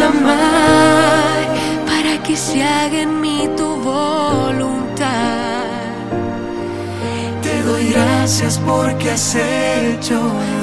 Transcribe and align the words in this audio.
amar 0.00 1.46
para 1.86 2.20
que 2.22 2.36
se 2.36 2.60
haga 2.62 3.02
en 3.02 3.20
mí 3.20 3.48
tu 3.56 3.76
voluntad. 3.76 5.06
Te 7.40 7.62
doy 7.62 7.92
gracias 7.92 8.58
porque 8.58 9.12
has 9.12 9.36
hecho 9.36 10.20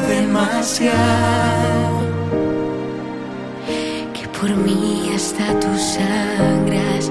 demasiado. 0.09 2.01
Que 4.13 4.27
por 4.37 4.49
mí 4.57 5.09
hasta 5.15 5.57
tu 5.61 5.71
sangre 5.77 6.81
has 6.97 7.09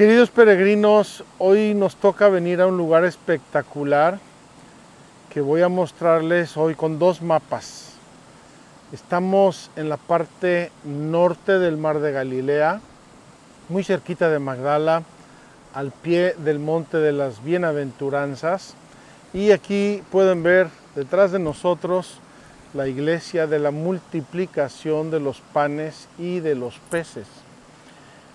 queridos 0.00 0.30
peregrinos, 0.30 1.24
hoy 1.36 1.74
nos 1.74 1.94
toca 1.94 2.30
venir 2.30 2.62
a 2.62 2.66
un 2.66 2.78
lugar 2.78 3.04
espectacular 3.04 4.18
que 5.28 5.42
voy 5.42 5.60
a 5.60 5.68
mostrarles 5.68 6.56
hoy 6.56 6.74
con 6.74 6.98
dos 6.98 7.20
mapas. 7.20 7.96
Estamos 8.92 9.70
en 9.76 9.90
la 9.90 9.98
parte 9.98 10.72
norte 10.84 11.58
del 11.58 11.76
mar 11.76 12.00
de 12.00 12.12
Galilea, 12.12 12.80
muy 13.68 13.84
cerquita 13.84 14.30
de 14.30 14.38
Magdala, 14.38 15.02
al 15.74 15.90
pie 15.90 16.34
del 16.38 16.60
monte 16.60 16.96
de 16.96 17.12
las 17.12 17.44
bienaventuranzas. 17.44 18.76
Y 19.34 19.50
aquí 19.50 20.02
pueden 20.10 20.42
ver 20.42 20.68
detrás 20.94 21.30
de 21.30 21.40
nosotros 21.40 22.20
la 22.72 22.88
iglesia 22.88 23.46
de 23.46 23.58
la 23.58 23.70
multiplicación 23.70 25.10
de 25.10 25.20
los 25.20 25.42
panes 25.52 26.08
y 26.18 26.40
de 26.40 26.54
los 26.54 26.78
peces. 26.90 27.26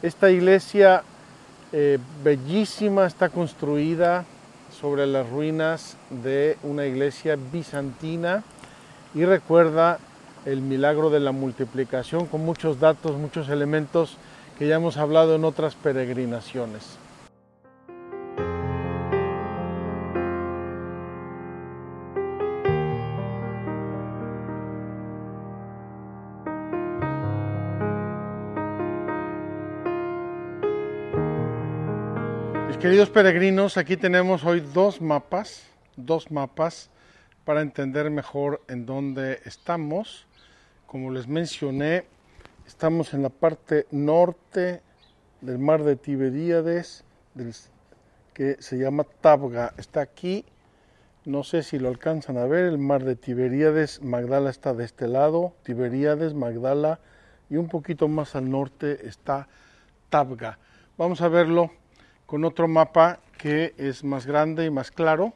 Esta 0.03 0.29
iglesia 0.29 1.01
eh, 1.71 1.99
bellísima, 2.23 3.05
está 3.05 3.29
construida 3.29 4.25
sobre 4.79 5.07
las 5.07 5.29
ruinas 5.29 5.97
de 6.09 6.57
una 6.63 6.85
iglesia 6.85 7.37
bizantina 7.51 8.43
y 9.13 9.25
recuerda 9.25 9.99
el 10.45 10.61
milagro 10.61 11.09
de 11.09 11.19
la 11.19 11.31
multiplicación 11.31 12.27
con 12.27 12.45
muchos 12.45 12.79
datos, 12.79 13.17
muchos 13.17 13.49
elementos 13.49 14.17
que 14.59 14.67
ya 14.67 14.75
hemos 14.75 14.97
hablado 14.97 15.35
en 15.35 15.43
otras 15.43 15.75
peregrinaciones. 15.75 16.97
Queridos 32.79 33.09
peregrinos, 33.09 33.77
aquí 33.77 33.95
tenemos 33.95 34.43
hoy 34.43 34.59
dos 34.59 35.01
mapas, 35.01 35.65
dos 35.95 36.29
mapas 36.29 36.89
para 37.45 37.61
entender 37.61 38.09
mejor 38.09 38.61
en 38.67 38.85
dónde 38.85 39.39
estamos. 39.45 40.27
Como 40.85 41.11
les 41.11 41.27
mencioné, 41.27 42.05
estamos 42.67 43.13
en 43.13 43.23
la 43.23 43.29
parte 43.29 43.87
norte 43.91 44.81
del 45.41 45.57
mar 45.57 45.83
de 45.83 45.95
Tiberíades, 45.95 47.05
que 48.33 48.57
se 48.59 48.77
llama 48.77 49.05
Tabga. 49.21 49.73
Está 49.77 50.01
aquí, 50.01 50.43
no 51.23 51.43
sé 51.43 51.63
si 51.63 51.79
lo 51.79 51.87
alcanzan 51.87 52.37
a 52.37 52.45
ver, 52.45 52.65
el 52.65 52.77
mar 52.77 53.05
de 53.05 53.15
Tiberíades, 53.15 54.01
Magdala 54.01 54.49
está 54.49 54.73
de 54.73 54.83
este 54.83 55.07
lado, 55.07 55.53
Tiberíades, 55.63 56.33
Magdala, 56.33 56.99
y 57.49 57.55
un 57.55 57.69
poquito 57.69 58.07
más 58.07 58.35
al 58.35 58.49
norte 58.49 59.07
está 59.07 59.47
Tabga. 60.09 60.59
Vamos 60.97 61.21
a 61.21 61.29
verlo 61.29 61.71
con 62.35 62.43
otro 62.43 62.67
mapa 62.67 63.21
que 63.37 63.73
es 63.77 64.03
más 64.03 64.25
grande 64.25 64.65
y 64.65 64.69
más 64.69 64.91
claro. 64.91 65.31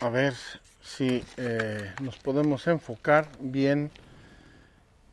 A 0.00 0.10
ver 0.10 0.34
si 0.82 1.24
eh, 1.38 1.90
nos 2.02 2.18
podemos 2.18 2.66
enfocar 2.66 3.26
bien. 3.40 3.90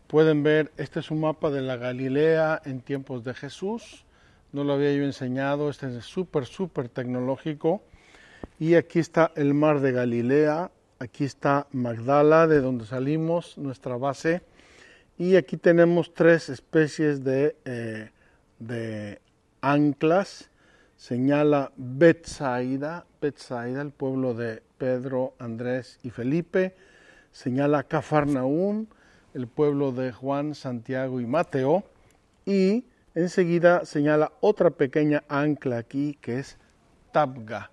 Pueden 0.08 0.44
ver, 0.44 0.74
este 0.76 1.00
es 1.00 1.12
un 1.12 1.22
mapa 1.22 1.50
de 1.50 1.62
la 1.62 1.78
Galilea 1.78 2.62
en 2.66 2.82
tiempos 2.82 3.24
de 3.24 3.34
Jesús. 3.34 4.04
No 4.52 4.66
lo 4.66 4.74
había 4.74 4.92
yo 4.92 5.06
enseñado, 5.06 5.70
este 5.70 5.98
es 5.98 6.04
súper, 6.04 6.46
súper 6.46 6.90
tecnológico. 6.90 7.82
Y 8.60 8.76
aquí 8.76 9.00
está 9.00 9.32
el 9.38 9.54
mar 9.54 9.80
de 9.80 9.94
Galilea, 9.94 10.72
aquí 11.00 11.24
está 11.24 11.68
Magdala, 11.72 12.48
de 12.48 12.60
donde 12.60 12.86
salimos, 12.86 13.58
nuestra 13.58 13.96
base. 13.96 14.42
Y 15.18 15.38
aquí 15.38 15.56
tenemos 15.56 16.14
tres 16.14 16.50
especies 16.50 17.24
de, 17.24 17.56
eh, 17.64 18.10
de 18.60 19.22
anclas, 19.72 20.50
señala 20.96 21.74
Betsaida, 21.76 23.06
Betsaida, 23.22 23.82
el 23.82 23.92
pueblo 23.92 24.34
de 24.34 24.64
Pedro, 24.78 25.34
Andrés 25.40 26.00
y 26.04 26.10
Felipe, 26.10 26.76
señala 27.34 27.84
Cafarnaún, 27.84 28.88
el 29.34 29.48
pueblo 29.48 29.92
de 29.92 30.14
Juan, 30.14 30.56
Santiago 30.56 31.20
y 31.20 31.26
Mateo, 31.26 31.84
y 32.46 32.86
enseguida 33.14 33.84
señala 33.84 34.32
otra 34.40 34.70
pequeña 34.70 35.26
ancla 35.28 35.80
aquí 35.80 36.18
que 36.22 36.40
es 36.40 36.58
Tabga, 37.12 37.72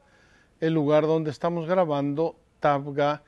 el 0.61 0.75
lugar 0.75 1.05
donde 1.05 1.31
estamos 1.31 1.69
grabando, 1.69 2.35
Tabga, 2.59 3.23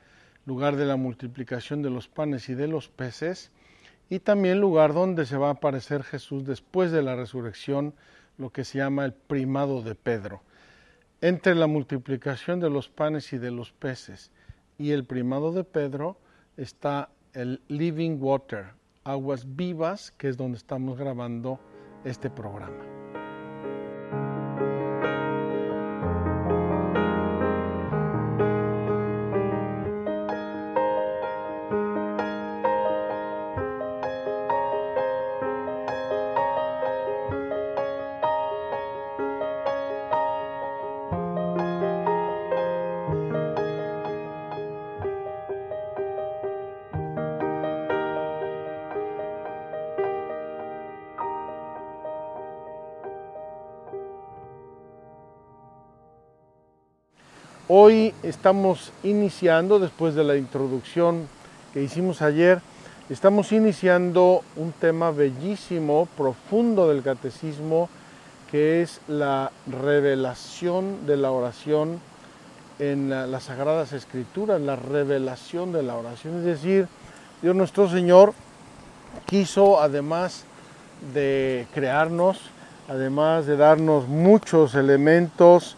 lugar 0.45 0.75
de 0.75 0.85
la 0.85 0.97
multiplicación 0.97 1.81
de 1.81 1.89
los 1.89 2.09
panes 2.09 2.49
y 2.49 2.53
de 2.53 2.67
los 2.67 2.89
peces, 2.89 3.49
y 4.09 4.19
también 4.19 4.59
lugar 4.59 4.93
donde 4.93 5.25
se 5.25 5.37
va 5.37 5.47
a 5.47 5.51
aparecer 5.51 6.03
Jesús 6.03 6.45
después 6.45 6.91
de 6.91 7.01
la 7.01 7.15
resurrección 7.15 7.93
lo 8.37 8.51
que 8.51 8.63
se 8.63 8.77
llama 8.77 9.05
el 9.05 9.13
primado 9.13 9.81
de 9.81 9.95
Pedro. 9.95 10.41
Entre 11.21 11.55
la 11.55 11.67
multiplicación 11.67 12.59
de 12.59 12.69
los 12.69 12.89
panes 12.89 13.33
y 13.33 13.37
de 13.37 13.51
los 13.51 13.71
peces 13.71 14.31
y 14.77 14.91
el 14.91 15.05
primado 15.05 15.51
de 15.51 15.63
Pedro 15.63 16.17
está 16.55 17.09
el 17.33 17.61
living 17.67 18.17
water, 18.19 18.67
aguas 19.03 19.55
vivas, 19.55 20.11
que 20.11 20.27
es 20.27 20.37
donde 20.37 20.57
estamos 20.57 20.97
grabando 20.97 21.59
este 22.03 22.29
programa. 22.29 23.06
Estamos 58.37 58.91
iniciando, 59.01 59.79
después 59.79 60.13
de 60.13 60.23
la 60.23 60.35
introducción 60.35 61.27
que 61.73 61.81
hicimos 61.81 62.21
ayer, 62.21 62.61
estamos 63.09 63.51
iniciando 63.51 64.43
un 64.55 64.73
tema 64.73 65.09
bellísimo, 65.09 66.07
profundo 66.15 66.87
del 66.87 67.01
catecismo, 67.01 67.89
que 68.51 68.83
es 68.83 69.01
la 69.07 69.51
revelación 69.65 71.07
de 71.07 71.17
la 71.17 71.31
oración 71.31 71.99
en 72.77 73.09
las 73.09 73.45
Sagradas 73.45 73.91
Escrituras, 73.91 74.61
la 74.61 74.75
revelación 74.75 75.73
de 75.73 75.81
la 75.81 75.95
oración. 75.95 76.37
Es 76.37 76.43
decir, 76.43 76.87
Dios 77.41 77.55
nuestro 77.55 77.89
Señor 77.89 78.35
quiso, 79.25 79.81
además 79.81 80.43
de 81.11 81.65
crearnos, 81.73 82.39
además 82.87 83.47
de 83.47 83.57
darnos 83.57 84.07
muchos 84.07 84.75
elementos, 84.75 85.75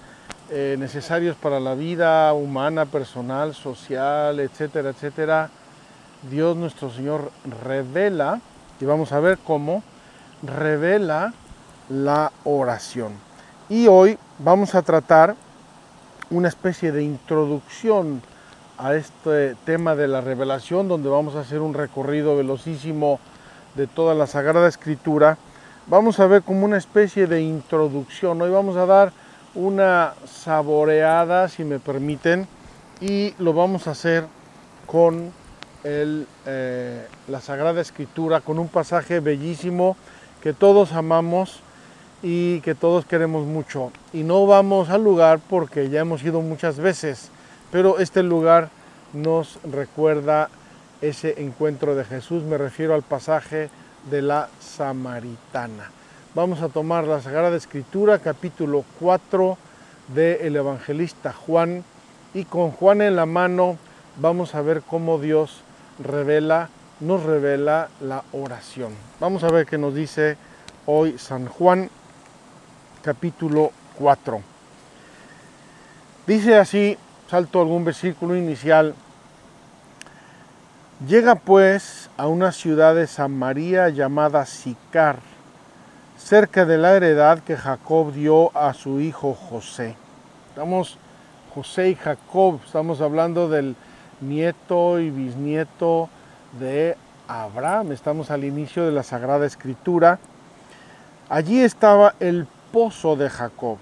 eh, 0.52 0.76
necesarios 0.80 1.36
para 1.36 1.60
la 1.60 1.76
vida 1.76 2.34
humana, 2.34 2.86
personal, 2.86 3.54
social, 3.54 4.40
etcétera, 4.40 4.90
etcétera, 4.90 5.50
Dios 6.30 6.58
nuestro 6.58 6.90
Señor 6.90 7.32
revela, 7.64 8.42
y 8.82 8.86
vamos 8.86 9.12
a 9.12 9.20
ver 9.20 9.38
cómo, 9.38 9.84
revela 10.42 11.34
la 11.88 12.32
oración. 12.44 13.14
Y 13.70 13.88
hoy 13.88 14.18
vamos 14.40 14.74
a 14.74 14.82
tratar 14.82 15.36
una 16.32 16.48
especie 16.48 16.92
de 16.92 17.04
introducción 17.04 18.22
a 18.80 18.96
este 18.96 19.56
tema 19.66 19.96
de 19.96 20.08
la 20.08 20.22
revelación, 20.22 20.88
donde 20.88 21.10
vamos 21.10 21.36
a 21.36 21.42
hacer 21.42 21.60
un 21.60 21.74
recorrido 21.74 22.36
velocísimo 22.36 23.20
de 23.76 23.86
toda 23.86 24.16
la 24.16 24.26
Sagrada 24.26 24.68
Escritura. 24.68 25.38
Vamos 25.88 26.20
a 26.20 26.28
ver 26.28 26.42
como 26.42 26.66
una 26.66 26.78
especie 26.78 27.28
de 27.28 27.42
introducción. 27.42 28.42
Hoy 28.42 28.50
vamos 28.50 28.78
a 28.78 28.86
dar 28.86 29.12
una 29.56 30.14
saboreada, 30.26 31.50
si 31.50 31.64
me 31.64 31.80
permiten, 31.80 32.48
y 33.02 33.34
lo 33.40 33.54
vamos 33.54 33.88
a 33.88 33.92
hacer 33.92 34.26
con 34.86 35.32
el, 35.84 36.28
eh, 36.46 37.08
la 37.28 37.42
Sagrada 37.42 37.82
Escritura 37.82 38.42
con 38.42 38.60
un 38.60 38.68
pasaje 38.68 39.20
bellísimo 39.20 39.96
que 40.42 40.54
todos 40.54 40.94
amamos 40.94 41.62
y 42.22 42.60
que 42.62 42.76
todos 42.76 43.06
queremos 43.06 43.46
mucho. 43.46 43.92
Y 44.14 44.24
no 44.24 44.46
vamos 44.46 44.90
al 44.90 45.04
lugar 45.04 45.40
porque 45.50 45.90
ya 45.90 46.02
hemos 46.02 46.24
ido 46.24 46.42
muchas 46.42 46.78
veces, 46.78 47.30
pero 47.72 48.00
este 48.00 48.24
lugar 48.24 48.70
nos 49.14 49.60
recuerda 49.64 50.50
ese 51.02 51.42
encuentro 51.42 51.96
de 51.96 52.04
Jesús. 52.04 52.44
Me 52.44 52.58
refiero 52.58 52.94
al 52.94 53.04
pasaje 53.04 53.70
de 54.10 54.22
la 54.22 54.50
Samaritana. 54.60 55.92
Vamos 56.36 56.62
a 56.62 56.70
tomar 56.70 57.06
la 57.06 57.22
Sagrada 57.22 57.58
Escritura, 57.58 58.20
capítulo 58.20 58.86
4 59.00 59.58
del 60.10 60.56
evangelista 60.56 61.34
Juan, 61.34 61.84
y 62.36 62.46
con 62.46 62.70
Juan 62.70 63.02
en 63.02 63.16
la 63.16 63.26
mano 63.26 63.80
vamos 64.18 64.54
a 64.54 64.62
ver 64.62 64.84
cómo 64.84 65.18
Dios 65.18 65.64
revela, 65.98 66.70
nos 67.00 67.24
revela 67.24 67.90
la 68.00 68.24
oración. 68.32 68.94
Vamos 69.20 69.44
a 69.44 69.50
ver 69.50 69.66
qué 69.66 69.80
nos 69.80 69.96
dice 69.96 70.38
hoy 70.86 71.18
San 71.18 71.48
Juan 71.48 71.90
capítulo 73.02 73.72
4. 73.98 74.40
Dice 76.28 76.58
así, 76.58 76.96
salto 77.28 77.60
algún 77.60 77.86
versículo 77.86 78.36
inicial, 78.36 78.94
llega 81.08 81.34
pues 81.34 82.12
a 82.18 82.28
una 82.28 82.52
ciudad 82.52 82.94
de 82.94 83.08
Samaria 83.08 83.90
llamada 83.90 84.46
Sicar, 84.46 85.18
cerca 86.20 86.66
de 86.66 86.78
la 86.78 86.96
heredad 86.96 87.40
que 87.40 87.56
Jacob 87.56 88.12
dio 88.12 88.56
a 88.56 88.74
su 88.74 89.00
hijo 89.00 89.34
José. 89.34 89.96
Estamos 90.50 90.98
José 91.56 91.90
y 91.90 91.96
Jacob, 91.96 92.60
estamos 92.66 93.02
hablando 93.02 93.50
del 93.50 93.76
nieto 94.22 95.00
y 95.00 95.10
bisnieto 95.10 96.10
de 96.60 96.98
Abraham, 97.28 97.94
estamos 97.94 98.32
al 98.32 98.44
inicio 98.44 98.86
de 98.86 98.92
la 98.92 99.04
Sagrada 99.04 99.46
Escritura. 99.46 100.20
Allí 101.30 101.62
estaba 101.62 102.14
el 102.20 102.48
pozo 102.72 103.16
de 103.16 103.30
Jacob. 103.30 103.78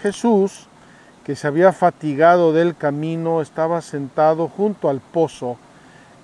Jesús, 0.00 0.68
que 1.24 1.34
se 1.34 1.46
había 1.46 1.72
fatigado 1.72 2.52
del 2.52 2.76
camino, 2.76 3.42
estaba 3.42 3.82
sentado 3.82 4.48
junto 4.48 4.88
al 4.88 5.00
pozo. 5.00 5.56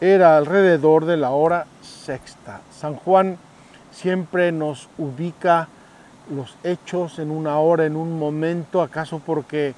Era 0.00 0.36
alrededor 0.36 1.04
de 1.04 1.16
la 1.16 1.30
hora 1.30 1.66
sexta. 1.82 2.60
San 2.70 2.94
Juan 2.96 3.38
siempre 3.92 4.50
nos 4.52 4.88
ubica 4.98 5.68
los 6.34 6.56
hechos 6.64 7.18
en 7.18 7.30
una 7.30 7.58
hora, 7.58 7.84
en 7.84 7.96
un 7.96 8.18
momento, 8.18 8.82
acaso 8.82 9.20
porque 9.24 9.74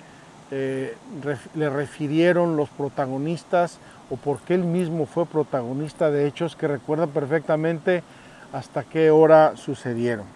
eh, 0.51 0.97
le 1.55 1.71
refirieron 1.71 2.57
los 2.57 2.69
protagonistas 2.69 3.79
o 4.11 4.17
porque 4.17 4.55
él 4.55 4.65
mismo 4.65 5.07
fue 5.07 5.27
protagonista 5.27 6.11
de 6.11 6.27
hechos 6.27 6.55
que 6.57 6.69
recuerda 6.69 7.07
perfectamente 7.07 8.03
hasta 8.53 8.85
qué 8.85 9.11
hora 9.11 9.57
sucedieron. 9.57 10.27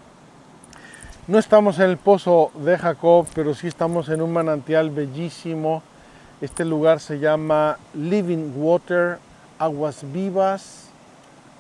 No 1.26 1.38
estamos 1.38 1.78
en 1.78 1.90
el 1.90 1.98
pozo 1.98 2.50
de 2.54 2.78
Jacob, 2.78 3.26
pero 3.34 3.54
sí 3.54 3.68
estamos 3.68 4.08
en 4.08 4.22
un 4.22 4.32
manantial 4.32 4.88
bellísimo. 4.90 5.82
Este 6.40 6.64
lugar 6.64 7.00
se 7.00 7.18
llama 7.18 7.76
Living 7.92 8.52
Water, 8.56 9.18
Aguas 9.58 10.10
Vivas. 10.10 10.88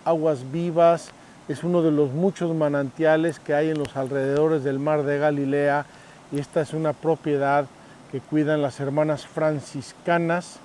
Aguas 0.06 0.50
Vivas 0.50 1.12
es 1.48 1.64
uno 1.64 1.82
de 1.82 1.90
los 1.90 2.10
muchos 2.12 2.54
manantiales 2.54 3.40
que 3.40 3.54
hay 3.54 3.70
en 3.70 3.78
los 3.78 3.96
alrededores 3.96 4.64
del 4.64 4.78
mar 4.78 5.02
de 5.02 5.18
Galilea 5.18 5.86
y 6.30 6.38
esta 6.38 6.60
es 6.60 6.74
una 6.74 6.92
propiedad 6.92 7.66
que 8.12 8.20
cuidan 8.20 8.62
las 8.62 8.80
hermanas 8.80 9.26
franciscanas 9.26 10.58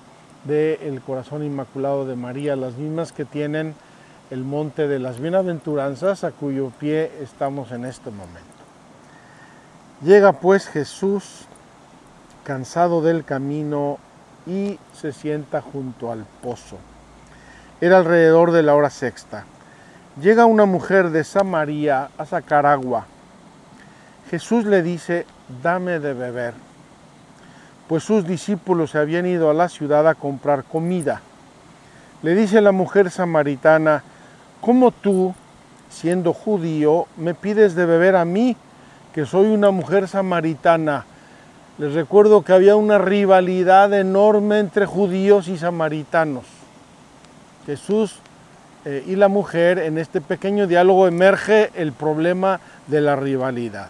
del 0.44 1.00
Corazón 1.00 1.42
Inmaculado 1.42 2.06
de 2.06 2.16
María, 2.16 2.56
las 2.56 2.74
mismas 2.74 3.12
que 3.12 3.24
tienen 3.24 3.74
el 4.30 4.44
Monte 4.44 4.88
de 4.88 4.98
las 4.98 5.20
Bienaventuranzas, 5.20 6.24
a 6.24 6.32
cuyo 6.32 6.70
pie 6.78 7.10
estamos 7.20 7.72
en 7.72 7.84
este 7.84 8.10
momento. 8.10 8.40
Llega 10.02 10.32
pues 10.32 10.66
Jesús, 10.66 11.46
cansado 12.44 13.00
del 13.00 13.24
camino, 13.24 13.98
y 14.46 14.78
se 14.92 15.12
sienta 15.12 15.62
junto 15.62 16.12
al 16.12 16.26
pozo. 16.42 16.76
Era 17.80 17.98
alrededor 17.98 18.52
de 18.52 18.62
la 18.62 18.74
hora 18.74 18.90
sexta. 18.90 19.44
Llega 20.20 20.46
una 20.46 20.64
mujer 20.64 21.10
de 21.10 21.24
Samaria 21.24 22.08
a 22.16 22.26
sacar 22.26 22.66
agua. 22.66 23.06
Jesús 24.30 24.64
le 24.64 24.82
dice, 24.82 25.26
dame 25.62 25.98
de 26.00 26.14
beber, 26.14 26.54
pues 27.88 28.04
sus 28.04 28.26
discípulos 28.26 28.92
se 28.92 28.98
habían 28.98 29.26
ido 29.26 29.50
a 29.50 29.54
la 29.54 29.68
ciudad 29.68 30.08
a 30.08 30.14
comprar 30.14 30.64
comida. 30.64 31.20
Le 32.22 32.34
dice 32.34 32.60
la 32.60 32.72
mujer 32.72 33.10
samaritana, 33.10 34.02
¿cómo 34.60 34.90
tú, 34.92 35.34
siendo 35.90 36.32
judío, 36.32 37.06
me 37.16 37.34
pides 37.34 37.74
de 37.74 37.84
beber 37.84 38.16
a 38.16 38.24
mí? 38.24 38.56
que 39.14 39.24
soy 39.26 39.46
una 39.46 39.70
mujer 39.70 40.08
samaritana. 40.08 41.06
Les 41.78 41.94
recuerdo 41.94 42.42
que 42.42 42.52
había 42.52 42.74
una 42.74 42.98
rivalidad 42.98 43.92
enorme 43.94 44.58
entre 44.58 44.86
judíos 44.86 45.46
y 45.46 45.56
samaritanos. 45.56 46.44
Jesús 47.64 48.16
eh, 48.84 49.04
y 49.06 49.16
la 49.16 49.28
mujer, 49.28 49.78
en 49.78 49.98
este 49.98 50.20
pequeño 50.20 50.66
diálogo 50.66 51.06
emerge 51.06 51.70
el 51.74 51.92
problema 51.92 52.60
de 52.86 53.00
la 53.00 53.16
rivalidad. 53.16 53.88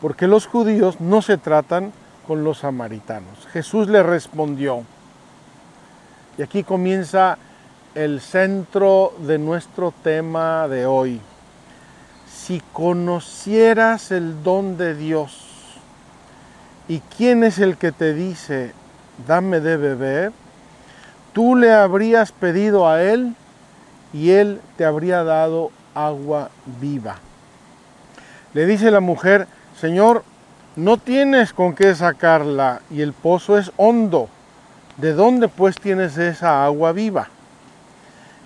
Porque 0.00 0.26
los 0.26 0.46
judíos 0.46 1.00
no 1.00 1.22
se 1.22 1.36
tratan 1.36 1.92
con 2.26 2.44
los 2.44 2.58
samaritanos. 2.58 3.46
Jesús 3.52 3.88
le 3.88 4.02
respondió, 4.02 4.82
y 6.38 6.42
aquí 6.42 6.62
comienza 6.62 7.38
el 7.94 8.20
centro 8.20 9.14
de 9.20 9.38
nuestro 9.38 9.92
tema 10.02 10.68
de 10.68 10.84
hoy 10.84 11.20
si 12.46 12.62
conocieras 12.72 14.12
el 14.12 14.44
don 14.44 14.76
de 14.76 14.94
Dios 14.94 15.42
y 16.86 17.00
quién 17.16 17.42
es 17.42 17.58
el 17.58 17.76
que 17.76 17.90
te 17.90 18.14
dice, 18.14 18.72
dame 19.26 19.58
de 19.58 19.76
beber, 19.76 20.32
tú 21.32 21.56
le 21.56 21.72
habrías 21.72 22.30
pedido 22.30 22.88
a 22.88 23.02
él 23.02 23.34
y 24.12 24.30
él 24.30 24.60
te 24.76 24.84
habría 24.84 25.24
dado 25.24 25.70
agua 25.94 26.50
viva. 26.80 27.16
Le 28.54 28.66
dice 28.66 28.90
la 28.90 29.00
mujer, 29.00 29.46
Señor, 29.78 30.24
no 30.76 30.96
tienes 30.96 31.52
con 31.52 31.74
qué 31.74 31.94
sacarla 31.94 32.80
y 32.90 33.02
el 33.02 33.12
pozo 33.12 33.58
es 33.58 33.72
hondo. 33.76 34.28
¿De 34.96 35.12
dónde 35.12 35.48
pues 35.48 35.76
tienes 35.76 36.16
esa 36.16 36.64
agua 36.64 36.92
viva? 36.92 37.28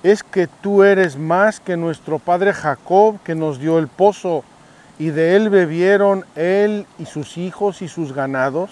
es 0.03 0.23
que 0.23 0.47
tú 0.47 0.83
eres 0.83 1.17
más 1.17 1.61
que 1.61 1.77
nuestro 1.77 2.19
padre 2.19 2.53
Jacob 2.53 3.19
que 3.23 3.35
nos 3.35 3.59
dio 3.59 3.79
el 3.79 3.89
pozo 3.89 4.45
y 4.99 5.11
de 5.11 5.37
él 5.37 5.51
bebieron 5.51 6.25
él 6.37 6.87
y 6.99 7.07
sus 7.07 7.37
hijos 7.37 7.83
y 7.83 7.89
sus 7.89 8.13
ganados? 8.13 8.71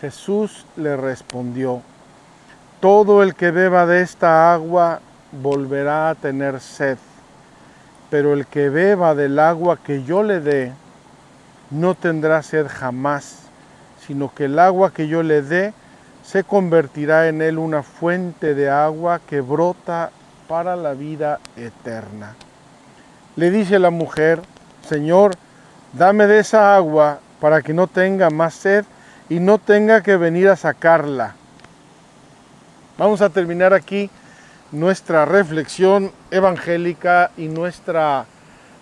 Jesús 0.00 0.66
le 0.76 0.96
respondió, 0.96 1.80
todo 2.80 3.22
el 3.22 3.34
que 3.34 3.50
beba 3.50 3.86
de 3.86 4.02
esta 4.02 4.52
agua 4.52 5.00
volverá 5.42 6.10
a 6.10 6.14
tener 6.14 6.60
sed, 6.60 6.98
pero 8.10 8.32
el 8.32 8.46
que 8.46 8.68
beba 8.68 9.14
del 9.14 9.38
agua 9.38 9.78
que 9.82 10.04
yo 10.04 10.22
le 10.22 10.40
dé 10.40 10.72
no 11.70 11.94
tendrá 11.94 12.42
sed 12.42 12.66
jamás, 12.68 13.46
sino 14.06 14.32
que 14.34 14.44
el 14.44 14.58
agua 14.58 14.92
que 14.92 15.08
yo 15.08 15.22
le 15.22 15.42
dé 15.42 15.72
se 16.22 16.44
convertirá 16.44 17.28
en 17.28 17.42
él 17.42 17.58
una 17.58 17.82
fuente 17.82 18.54
de 18.54 18.70
agua 18.70 19.20
que 19.26 19.40
brota 19.40 20.10
para 20.48 20.76
la 20.76 20.94
vida 20.94 21.40
eterna. 21.56 22.34
Le 23.36 23.50
dice 23.50 23.78
la 23.78 23.90
mujer, 23.90 24.40
Señor, 24.88 25.32
dame 25.92 26.26
de 26.26 26.38
esa 26.38 26.76
agua 26.76 27.18
para 27.40 27.62
que 27.62 27.74
no 27.74 27.86
tenga 27.86 28.30
más 28.30 28.54
sed 28.54 28.84
y 29.28 29.40
no 29.40 29.58
tenga 29.58 30.02
que 30.02 30.16
venir 30.16 30.48
a 30.48 30.56
sacarla. 30.56 31.34
Vamos 32.96 33.20
a 33.22 33.30
terminar 33.30 33.74
aquí 33.74 34.10
nuestra 34.74 35.24
reflexión 35.24 36.10
evangélica 36.30 37.30
y 37.36 37.46
nuestra 37.46 38.26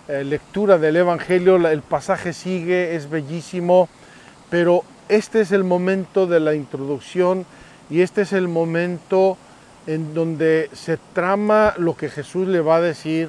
eh, 0.09 0.25
lectura 0.25 0.79
del 0.79 0.97
Evangelio. 0.97 1.57
El 1.69 1.83
pasaje 1.83 2.33
sigue, 2.33 2.97
es 2.97 3.09
bellísimo, 3.09 3.89
pero 4.51 4.85
este 5.09 5.43
es 5.43 5.53
el 5.53 5.65
momento 5.65 6.27
de 6.27 6.41
la 6.41 6.55
introducción 6.55 7.45
y 7.91 8.01
este 8.01 8.23
es 8.23 8.33
el 8.33 8.49
momento 8.49 9.37
en 9.87 10.15
donde 10.15 10.71
se 10.73 10.97
trama 11.13 11.75
lo 11.77 11.97
que 11.97 12.09
Jesús 12.09 12.49
le 12.49 12.61
va 12.61 12.77
a 12.77 12.81
decir 12.81 13.29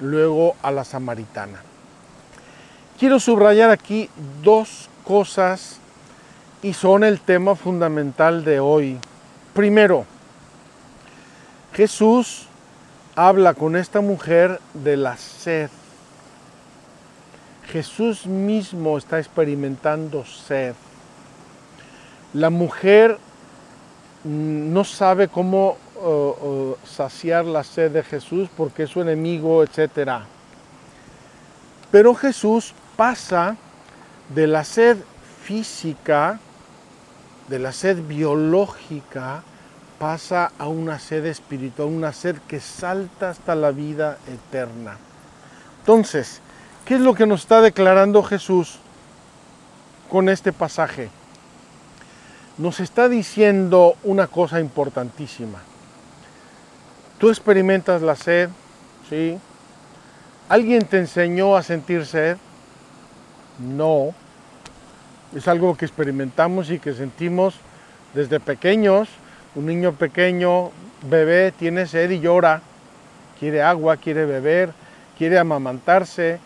luego 0.00 0.54
a 0.62 0.70
la 0.70 0.84
samaritana. 0.84 1.62
Quiero 2.98 3.18
subrayar 3.18 3.70
aquí 3.70 4.08
dos 4.42 4.88
cosas 5.04 5.78
y 6.62 6.72
son 6.72 7.04
el 7.04 7.20
tema 7.20 7.56
fundamental 7.56 8.44
de 8.44 8.60
hoy. 8.60 8.98
Primero, 9.54 10.06
Jesús 11.76 12.46
habla 13.16 13.52
con 13.52 13.76
esta 13.76 14.00
mujer 14.00 14.60
de 14.72 14.96
la 14.96 15.18
sed. 15.18 15.68
Jesús 17.68 18.26
mismo 18.26 18.96
está 18.96 19.18
experimentando 19.18 20.24
sed. 20.24 20.74
La 22.32 22.48
mujer 22.48 23.18
no 24.24 24.84
sabe 24.84 25.28
cómo 25.28 25.76
saciar 26.86 27.44
la 27.44 27.62
sed 27.62 27.90
de 27.90 28.02
Jesús 28.02 28.48
porque 28.56 28.84
es 28.84 28.90
su 28.90 29.02
enemigo, 29.02 29.62
etc. 29.62 30.22
Pero 31.90 32.14
Jesús 32.14 32.72
pasa 32.96 33.54
de 34.34 34.46
la 34.46 34.64
sed 34.64 34.96
física, 35.42 36.40
de 37.48 37.58
la 37.58 37.72
sed 37.72 37.98
biológica, 38.02 39.42
pasa 39.98 40.52
a 40.58 40.68
una 40.68 40.98
sed 40.98 41.24
espiritual, 41.26 41.88
una 41.88 42.12
sed 42.12 42.36
que 42.48 42.60
salta 42.60 43.30
hasta 43.30 43.54
la 43.54 43.70
vida 43.70 44.18
eterna. 44.26 44.96
Entonces, 45.80 46.40
¿qué 46.84 46.94
es 46.94 47.00
lo 47.00 47.14
que 47.14 47.26
nos 47.26 47.42
está 47.42 47.60
declarando 47.60 48.22
Jesús 48.22 48.78
con 50.10 50.28
este 50.28 50.52
pasaje? 50.52 51.08
Nos 52.58 52.80
está 52.80 53.08
diciendo 53.08 53.96
una 54.02 54.26
cosa 54.26 54.60
importantísima. 54.60 55.58
Tú 57.18 57.28
experimentas 57.28 58.02
la 58.02 58.16
sed, 58.16 58.50
¿sí? 59.08 59.38
¿Alguien 60.48 60.84
te 60.84 60.98
enseñó 60.98 61.56
a 61.56 61.62
sentir 61.62 62.06
sed? 62.06 62.36
No. 63.58 64.14
Es 65.34 65.48
algo 65.48 65.76
que 65.76 65.84
experimentamos 65.84 66.70
y 66.70 66.78
que 66.78 66.94
sentimos 66.94 67.56
desde 68.14 68.38
pequeños. 68.38 69.08
Un 69.56 69.66
niño 69.66 69.92
pequeño, 69.92 70.70
bebé, 71.10 71.50
tiene 71.50 71.86
sed 71.86 72.10
y 72.10 72.20
llora. 72.20 72.62
Quiere 73.40 73.62
agua, 73.62 73.96
quiere 73.96 74.24
beber, 74.24 74.70
quiere 75.18 75.38
amamantarse. 75.38 76.38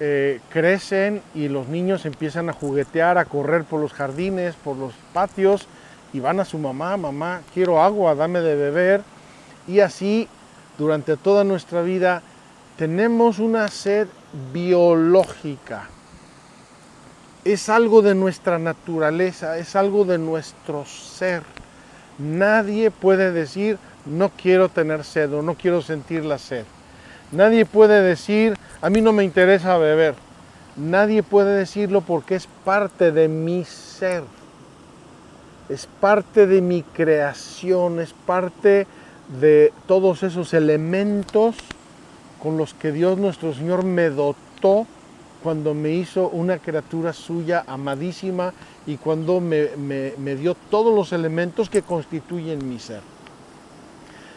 Eh, 0.00 0.40
crecen 0.50 1.22
y 1.34 1.48
los 1.48 1.68
niños 1.68 2.06
empiezan 2.06 2.48
a 2.48 2.52
juguetear, 2.52 3.18
a 3.18 3.24
correr 3.24 3.64
por 3.64 3.80
los 3.80 3.92
jardines, 3.92 4.54
por 4.54 4.76
los 4.76 4.94
patios 5.12 5.66
y 6.12 6.20
van 6.20 6.40
a 6.40 6.44
su 6.44 6.58
mamá, 6.58 6.96
mamá, 6.96 7.42
quiero 7.54 7.82
agua, 7.82 8.14
dame 8.14 8.40
de 8.40 8.56
beber. 8.56 9.02
Y 9.68 9.80
así, 9.80 10.28
durante 10.78 11.16
toda 11.16 11.44
nuestra 11.44 11.82
vida, 11.82 12.22
tenemos 12.76 13.38
una 13.38 13.68
sed 13.68 14.08
biológica 14.52 15.88
es 17.44 17.68
algo 17.68 18.02
de 18.02 18.14
nuestra 18.14 18.58
naturaleza, 18.58 19.58
es 19.58 19.74
algo 19.76 20.04
de 20.04 20.18
nuestro 20.18 20.84
ser. 20.84 21.42
Nadie 22.20 22.90
puede 22.90 23.32
decir, 23.32 23.78
no 24.04 24.28
quiero 24.30 24.68
tener 24.68 25.04
sed 25.04 25.32
o 25.32 25.42
no 25.42 25.54
quiero 25.54 25.80
sentir 25.80 26.24
la 26.24 26.38
sed. 26.38 26.64
Nadie 27.32 27.64
puede 27.64 28.02
decir, 28.02 28.56
a 28.82 28.90
mí 28.90 29.00
no 29.00 29.12
me 29.12 29.24
interesa 29.24 29.78
beber. 29.78 30.14
Nadie 30.76 31.22
puede 31.22 31.56
decirlo 31.56 32.02
porque 32.02 32.34
es 32.34 32.46
parte 32.64 33.10
de 33.10 33.28
mi 33.28 33.64
ser. 33.64 34.22
Es 35.68 35.86
parte 35.86 36.46
de 36.46 36.60
mi 36.60 36.82
creación, 36.82 38.00
es 38.00 38.12
parte 38.12 38.86
de 39.40 39.72
todos 39.86 40.22
esos 40.22 40.52
elementos 40.52 41.56
con 42.42 42.56
los 42.56 42.74
que 42.74 42.92
Dios 42.92 43.18
nuestro 43.18 43.54
Señor 43.54 43.84
me 43.84 44.10
dotó 44.10 44.86
cuando 45.42 45.72
me 45.72 45.90
hizo 45.90 46.28
una 46.28 46.58
criatura 46.58 47.12
suya 47.12 47.64
amadísima 47.66 48.52
y 48.86 48.96
cuando 48.96 49.40
me, 49.40 50.36
dio 50.36 50.54
todos 50.70 50.94
los 50.94 51.12
elementos 51.12 51.68
que 51.68 51.82
constituyen 51.82 52.68
mi 52.68 52.78
ser. 52.78 53.00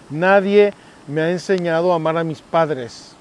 Nadie 0.09 0.73
me 1.07 1.21
ha 1.21 1.31
enseñado 1.31 1.91
a 1.91 1.95
amar 1.95 2.17
a 2.17 2.23
mis 2.23 2.41
padres, 2.41 3.13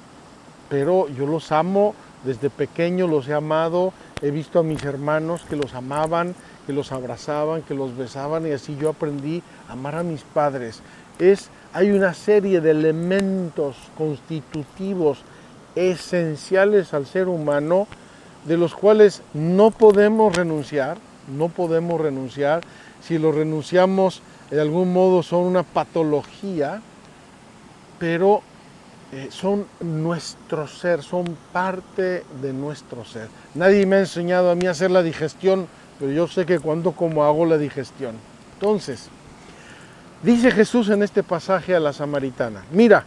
pero 0.68 1.08
yo 1.08 1.26
los 1.26 1.52
amo 1.52 1.94
desde 2.24 2.50
pequeño, 2.50 3.06
los 3.06 3.28
he 3.28 3.34
amado, 3.34 3.92
he 4.20 4.30
visto 4.30 4.58
a 4.58 4.62
mis 4.62 4.82
hermanos 4.84 5.42
que 5.48 5.56
los 5.56 5.74
amaban, 5.74 6.34
que 6.66 6.72
los 6.72 6.92
abrazaban, 6.92 7.62
que 7.62 7.74
los 7.74 7.96
besaban 7.96 8.46
y 8.46 8.52
así 8.52 8.76
yo 8.76 8.90
aprendí 8.90 9.42
a 9.68 9.72
amar 9.72 9.96
a 9.96 10.02
mis 10.02 10.22
padres. 10.22 10.80
Es, 11.18 11.48
hay 11.72 11.90
una 11.90 12.14
serie 12.14 12.60
de 12.60 12.70
elementos 12.70 13.76
constitutivos 13.96 15.18
esenciales 15.74 16.94
al 16.94 17.06
ser 17.06 17.28
humano, 17.28 17.86
de 18.44 18.56
los 18.56 18.74
cuales 18.74 19.22
no 19.34 19.70
podemos 19.70 20.34
renunciar, 20.34 20.98
no 21.28 21.48
podemos 21.48 22.00
renunciar. 22.00 22.62
Si 23.02 23.18
lo 23.18 23.32
renunciamos, 23.32 24.22
de 24.50 24.60
algún 24.60 24.92
modo 24.92 25.22
son 25.22 25.44
una 25.44 25.62
patología, 25.62 26.82
pero 27.98 28.42
eh, 29.12 29.28
son 29.30 29.66
nuestro 29.80 30.66
ser, 30.66 31.02
son 31.02 31.36
parte 31.52 32.24
de 32.40 32.52
nuestro 32.52 33.04
ser. 33.04 33.28
Nadie 33.54 33.86
me 33.86 33.96
ha 33.96 34.00
enseñado 34.00 34.50
a 34.50 34.54
mí 34.54 34.66
a 34.66 34.70
hacer 34.70 34.90
la 34.90 35.02
digestión, 35.02 35.66
pero 35.98 36.12
yo 36.12 36.26
sé 36.26 36.46
que 36.46 36.58
cuando 36.58 36.92
como 36.92 37.24
hago 37.24 37.44
la 37.46 37.58
digestión. 37.58 38.16
Entonces, 38.54 39.08
dice 40.22 40.50
Jesús 40.50 40.88
en 40.88 41.02
este 41.02 41.22
pasaje 41.22 41.74
a 41.74 41.80
la 41.80 41.92
samaritana, 41.92 42.64
mira, 42.72 43.04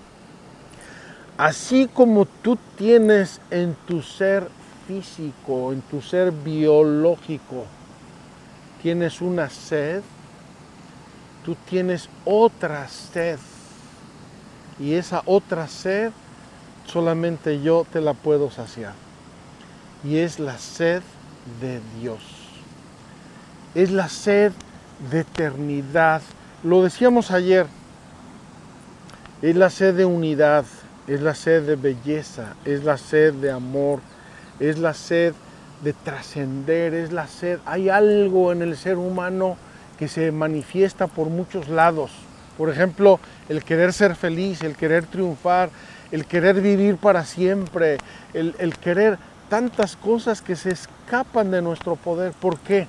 así 1.38 1.89
como 1.93 2.25
tú 2.25 2.57
tienes 2.77 3.41
en 3.50 3.75
tu 3.88 4.01
ser 4.01 4.48
físico, 4.88 5.74
en 5.74 5.81
tu 5.81 6.01
ser 6.01 6.31
biológico, 6.31 7.65
tienes 8.86 9.20
una 9.20 9.50
sed, 9.50 10.04
tú 11.44 11.56
tienes 11.68 12.08
otra 12.24 12.88
sed. 12.88 13.39
Y 14.77 14.94
esa 14.94 15.24
otra 15.25 15.68
sed 15.68 16.12
solamente 16.86 17.60
yo 17.63 17.84
te 17.92 18.00
la 18.00 18.13
puedo 18.13 18.51
saciar. 18.51 18.94
Y 20.04 20.18
es 20.20 20.39
la 20.39 20.60
sed 20.60 21.01
de 21.60 21.82
Dios. 22.00 22.22
Es 23.74 23.89
la 23.89 24.08
sed 24.08 24.51
de 25.10 25.22
eternidad. 25.22 26.22
Lo 26.63 26.84
decíamos 26.84 27.32
ayer. 27.32 27.65
Es 29.42 29.56
la 29.56 29.72
sed 29.72 29.96
de 29.96 30.06
unidad 30.06 30.63
es 31.08 31.22
la 31.22 31.36
sed 31.36 31.63
de 31.68 31.75
belleza, 31.75 32.56
es 32.65 32.84
la 32.84 32.98
sed 32.98 33.34
de 33.34 33.51
amor, 33.51 34.00
es 34.60 34.80
la 34.80 34.94
sed 34.94 35.34
de 35.84 35.94
trascender, 35.94 36.94
es 36.94 37.12
la 37.12 37.27
sed. 37.27 37.60
Hay 37.65 37.89
algo 37.89 38.51
en 38.51 38.62
el 38.62 38.77
ser 38.77 38.98
humano 38.98 39.58
que 39.98 40.08
se 40.08 40.32
manifiesta 40.32 41.08
por 41.08 41.27
muchos 41.27 41.70
lados. 41.70 42.12
Por 42.58 42.70
ejemplo, 42.70 43.20
el 43.50 43.63
querer 43.63 43.94
ser 43.94 44.15
feliz, 44.15 44.62
el 44.62 44.75
querer 44.75 45.05
triunfar, 45.05 45.70
el 46.12 46.25
querer 46.25 46.62
vivir 46.62 46.98
para 46.98 47.25
siempre, 47.25 47.98
el, 48.34 48.55
el 48.60 48.77
querer 48.77 49.17
tantas 49.50 49.96
cosas 49.96 50.41
que 50.41 50.55
se 50.55 50.72
escapan 50.72 51.51
de 51.51 51.62
nuestro 51.62 51.96
poder. 51.96 52.32
¿Por 52.34 52.58
qué? 52.60 52.88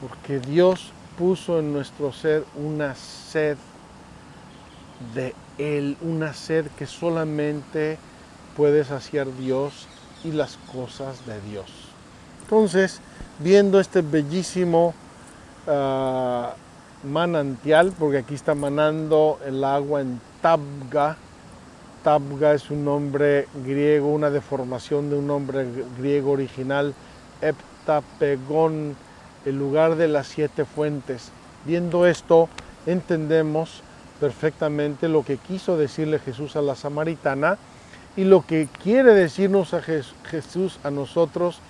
Porque 0.00 0.38
Dios 0.38 0.92
puso 1.18 1.60
en 1.60 1.72
nuestro 1.72 2.12
ser 2.12 2.44
una 2.56 2.94
sed 2.94 3.56
de 5.14 5.34
Él, 5.58 5.96
una 6.02 6.34
sed 6.34 6.66
que 6.78 6.86
solamente 6.86 7.98
puede 8.56 8.84
saciar 8.84 9.26
Dios 9.36 9.88
y 10.24 10.32
las 10.32 10.58
cosas 10.72 11.24
de 11.26 11.40
Dios. 11.42 11.66
Entonces, 12.42 13.00
viendo 13.38 13.78
este 13.78 14.02
bellísimo 14.02 14.94
ah, 15.68 16.54
manantial, 17.04 17.92
porque 17.98 18.18
aquí 18.18 18.34
está 18.34 18.54
manando 18.54 19.38
el 19.46 19.62
agua 19.62 20.00
en 20.00 20.20
Tabga, 20.40 21.16
Tabga 22.02 22.52
es 22.52 22.70
un 22.70 22.84
nombre 22.84 23.48
griego, 23.64 24.12
una 24.12 24.30
deformación 24.30 25.08
de 25.08 25.16
un 25.16 25.26
nombre 25.26 25.66
griego 25.98 26.32
original, 26.32 26.94
Heptapegón, 27.40 28.96
el 29.44 29.58
lugar 29.58 29.96
de 29.96 30.08
las 30.08 30.26
siete 30.26 30.64
fuentes. 30.64 31.30
Viendo 31.64 32.06
esto, 32.06 32.48
entendemos 32.86 33.82
perfectamente 34.20 35.08
lo 35.08 35.24
que 35.24 35.38
quiso 35.38 35.76
decirle 35.76 36.18
Jesús 36.18 36.56
a 36.56 36.62
la 36.62 36.76
samaritana 36.76 37.58
y 38.16 38.24
lo 38.24 38.46
que 38.46 38.68
quiere 38.82 39.12
decirnos 39.12 39.74
a 39.74 39.82
Jesús 39.82 40.78
a 40.84 40.90
nosotros 40.90 41.60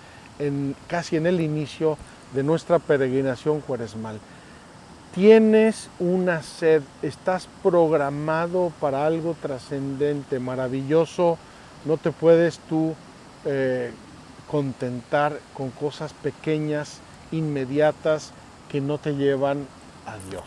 casi 0.88 1.16
en 1.16 1.26
el 1.26 1.40
inicio 1.40 1.96
de 2.34 2.42
nuestra 2.42 2.78
peregrinación 2.78 3.60
cuaresmal. 3.60 4.18
Tienes 5.14 5.88
una 6.00 6.42
sed, 6.42 6.82
estás 7.02 7.48
programado 7.62 8.72
para 8.80 9.06
algo 9.06 9.36
trascendente, 9.40 10.40
maravilloso, 10.40 11.38
no 11.84 11.96
te 11.98 12.10
puedes 12.10 12.58
tú 12.68 12.94
eh, 13.44 13.92
contentar 14.50 15.38
con 15.54 15.70
cosas 15.70 16.12
pequeñas, 16.12 16.98
inmediatas, 17.30 18.32
que 18.68 18.80
no 18.80 18.98
te 18.98 19.14
llevan 19.14 19.68
a 20.04 20.16
Dios. 20.30 20.44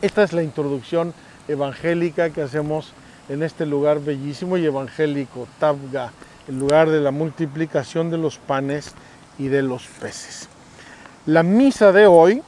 Esta 0.00 0.22
es 0.22 0.32
la 0.32 0.42
introducción 0.42 1.12
evangélica 1.46 2.30
que 2.30 2.40
hacemos 2.40 2.94
en 3.32 3.42
este 3.42 3.64
lugar 3.64 4.00
bellísimo 4.00 4.58
y 4.58 4.66
evangélico, 4.66 5.48
Tabga, 5.58 6.12
el 6.48 6.58
lugar 6.58 6.90
de 6.90 7.00
la 7.00 7.12
multiplicación 7.12 8.10
de 8.10 8.18
los 8.18 8.36
panes 8.36 8.92
y 9.38 9.48
de 9.48 9.62
los 9.62 9.86
peces. 9.86 10.50
La 11.24 11.42
misa 11.42 11.92
de 11.92 12.06
hoy, 12.06 12.42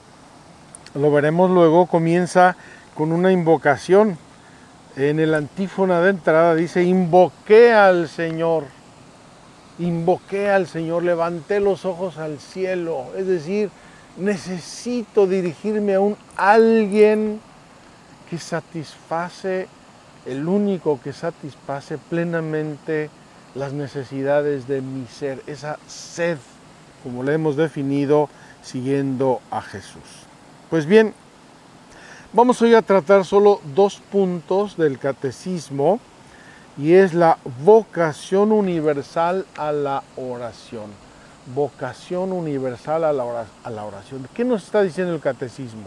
lo 0.95 1.11
veremos 1.11 1.51
luego, 1.51 1.87
comienza 1.87 2.55
con 2.95 3.13
una 3.13 3.33
invocación. 3.33 4.19
En 4.97 5.21
el 5.21 5.33
antífona 5.33 6.03
de 6.03 6.11
entrada 6.11 6.55
dice, 6.55 6.83
invoqué 6.83 7.73
al 7.73 8.07
Señor, 8.07 8.65
invoqué 9.79 10.51
al 10.51 10.67
Señor, 10.67 11.03
levanté 11.03 11.61
los 11.61 11.87
ojos 11.87 12.19
al 12.19 12.39
cielo, 12.39 13.07
es 13.17 13.27
decir, 13.27 13.71
necesito 14.19 15.27
dirigirme 15.27 15.95
a 15.95 16.01
un 16.01 16.15
alguien 16.37 17.41
que 18.29 18.37
satisface, 18.37 19.67
el 20.27 20.49
único 20.49 21.01
que 21.03 21.13
satisface 21.13 21.99
plenamente 21.99 23.11
las 23.55 23.73
necesidades 23.73 24.67
de 24.67 24.81
mi 24.81 25.07
ser, 25.07 25.43
esa 25.47 25.79
sed, 25.87 26.39
como 27.03 27.23
le 27.23 27.35
hemos 27.35 27.57
definido, 27.57 28.29
siguiendo 28.63 29.41
a 29.51 29.61
Jesús. 29.61 30.03
Pues 30.71 30.87
bien, 30.87 31.15
vamos 32.33 32.61
hoy 32.63 32.75
a 32.75 32.83
tratar 32.83 33.25
solo 33.25 33.61
dos 33.75 34.01
puntos 34.11 34.77
del 34.77 34.99
catecismo 34.99 36.01
y 36.77 36.95
es 36.95 37.15
la 37.15 37.39
vocación 37.63 38.51
universal 38.51 39.47
a 39.57 39.71
la 39.71 40.03
oración. 40.17 40.91
Vocación 41.55 42.33
universal 42.33 43.05
a 43.05 43.13
la 43.13 43.85
oración. 43.85 44.27
¿Qué 44.35 44.45
nos 44.45 44.65
está 44.65 44.83
diciendo 44.83 45.15
el 45.15 45.21
catecismo? 45.21 45.85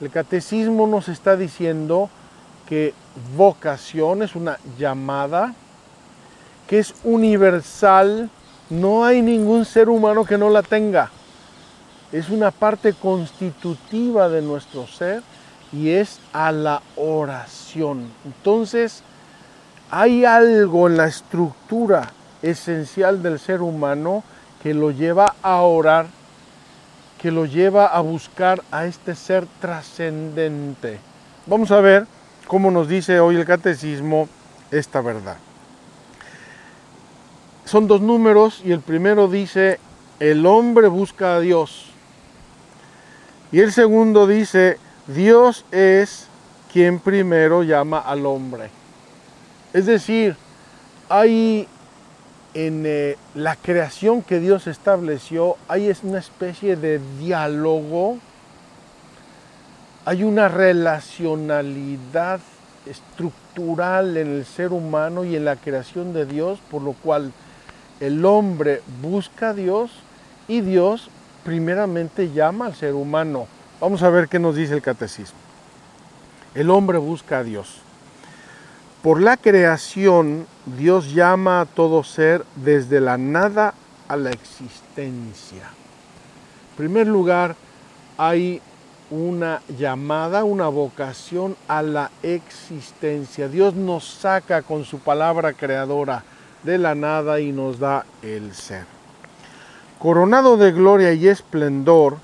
El 0.00 0.10
catecismo 0.10 0.86
nos 0.86 1.08
está 1.08 1.36
diciendo 1.36 2.08
que 2.68 2.94
vocación 3.36 4.22
es 4.22 4.34
una 4.34 4.58
llamada 4.78 5.54
que 6.66 6.78
es 6.78 6.94
universal, 7.04 8.30
no 8.70 9.04
hay 9.04 9.20
ningún 9.20 9.64
ser 9.64 9.88
humano 9.88 10.24
que 10.24 10.38
no 10.38 10.48
la 10.48 10.62
tenga. 10.62 11.10
Es 12.12 12.30
una 12.30 12.50
parte 12.50 12.94
constitutiva 12.94 14.28
de 14.28 14.40
nuestro 14.42 14.86
ser 14.86 15.22
y 15.72 15.90
es 15.90 16.18
a 16.32 16.52
la 16.52 16.82
oración. 16.96 18.10
Entonces, 18.24 19.02
hay 19.90 20.24
algo 20.24 20.88
en 20.88 20.96
la 20.96 21.06
estructura 21.06 22.10
esencial 22.40 23.22
del 23.22 23.38
ser 23.38 23.60
humano 23.60 24.24
que 24.62 24.72
lo 24.72 24.90
lleva 24.90 25.34
a 25.42 25.60
orar 25.60 26.06
que 27.22 27.30
lo 27.30 27.46
lleva 27.46 27.86
a 27.86 28.00
buscar 28.00 28.64
a 28.72 28.84
este 28.84 29.14
ser 29.14 29.46
trascendente. 29.60 30.98
Vamos 31.46 31.70
a 31.70 31.80
ver 31.80 32.04
cómo 32.46 32.70
nos 32.70 32.88
dice 32.88 33.20
hoy 33.20 33.36
el 33.36 33.44
catecismo 33.44 34.28
esta 34.70 35.00
verdad. 35.00 35.36
Son 37.64 37.86
dos 37.86 38.00
números 38.00 38.60
y 38.64 38.72
el 38.72 38.80
primero 38.80 39.28
dice, 39.28 39.78
el 40.20 40.44
hombre 40.46 40.88
busca 40.88 41.36
a 41.36 41.40
Dios. 41.40 41.86
Y 43.50 43.60
el 43.60 43.72
segundo 43.72 44.26
dice, 44.26 44.78
Dios 45.06 45.64
es 45.70 46.26
quien 46.72 46.98
primero 46.98 47.62
llama 47.62 47.98
al 47.98 48.26
hombre. 48.26 48.70
Es 49.72 49.86
decir, 49.86 50.36
hay 51.08 51.68
en 52.54 52.84
eh, 52.86 53.16
la 53.34 53.56
creación 53.56 54.22
que 54.22 54.38
Dios 54.38 54.66
estableció 54.66 55.56
hay 55.68 55.94
una 56.02 56.18
especie 56.18 56.76
de 56.76 57.00
diálogo, 57.18 58.18
hay 60.04 60.24
una 60.24 60.48
relacionalidad 60.48 62.40
estructural 62.86 64.16
en 64.16 64.28
el 64.28 64.44
ser 64.44 64.72
humano 64.72 65.24
y 65.24 65.36
en 65.36 65.44
la 65.44 65.56
creación 65.56 66.12
de 66.12 66.26
Dios, 66.26 66.58
por 66.70 66.82
lo 66.82 66.92
cual 66.92 67.32
el 68.00 68.24
hombre 68.24 68.82
busca 69.00 69.50
a 69.50 69.54
Dios 69.54 69.92
y 70.48 70.60
Dios 70.60 71.08
primeramente 71.44 72.32
llama 72.32 72.66
al 72.66 72.74
ser 72.74 72.94
humano. 72.94 73.46
Vamos 73.80 74.02
a 74.02 74.10
ver 74.10 74.28
qué 74.28 74.38
nos 74.38 74.56
dice 74.56 74.74
el 74.74 74.82
catecismo. 74.82 75.38
El 76.54 76.70
hombre 76.70 76.98
busca 76.98 77.38
a 77.38 77.44
Dios. 77.44 77.78
Por 79.02 79.20
la 79.20 79.36
creación, 79.36 80.46
Dios 80.78 81.12
llama 81.12 81.60
a 81.60 81.66
todo 81.66 82.04
ser 82.04 82.44
desde 82.56 83.00
la 83.00 83.18
nada 83.18 83.74
a 84.08 84.16
la 84.16 84.30
existencia. 84.30 85.62
En 86.70 86.76
primer 86.76 87.06
lugar, 87.06 87.56
hay 88.18 88.60
una 89.12 89.60
llamada, 89.78 90.42
una 90.42 90.68
vocación 90.68 91.54
a 91.68 91.82
la 91.82 92.10
existencia. 92.22 93.48
Dios 93.48 93.74
nos 93.74 94.04
saca 94.04 94.62
con 94.62 94.84
su 94.84 94.98
palabra 94.98 95.52
creadora 95.52 96.24
de 96.62 96.78
la 96.78 96.94
nada 96.94 97.38
y 97.38 97.52
nos 97.52 97.78
da 97.78 98.06
el 98.22 98.54
ser. 98.54 98.86
Coronado 99.98 100.56
de 100.56 100.72
gloria 100.72 101.12
y 101.12 101.28
esplendor, 101.28 102.16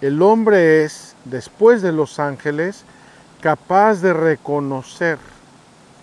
el 0.00 0.22
hombre 0.22 0.82
es, 0.84 1.14
después 1.26 1.82
de 1.82 1.92
los 1.92 2.18
ángeles, 2.18 2.84
capaz 3.40 4.00
de 4.00 4.14
reconocer 4.14 5.18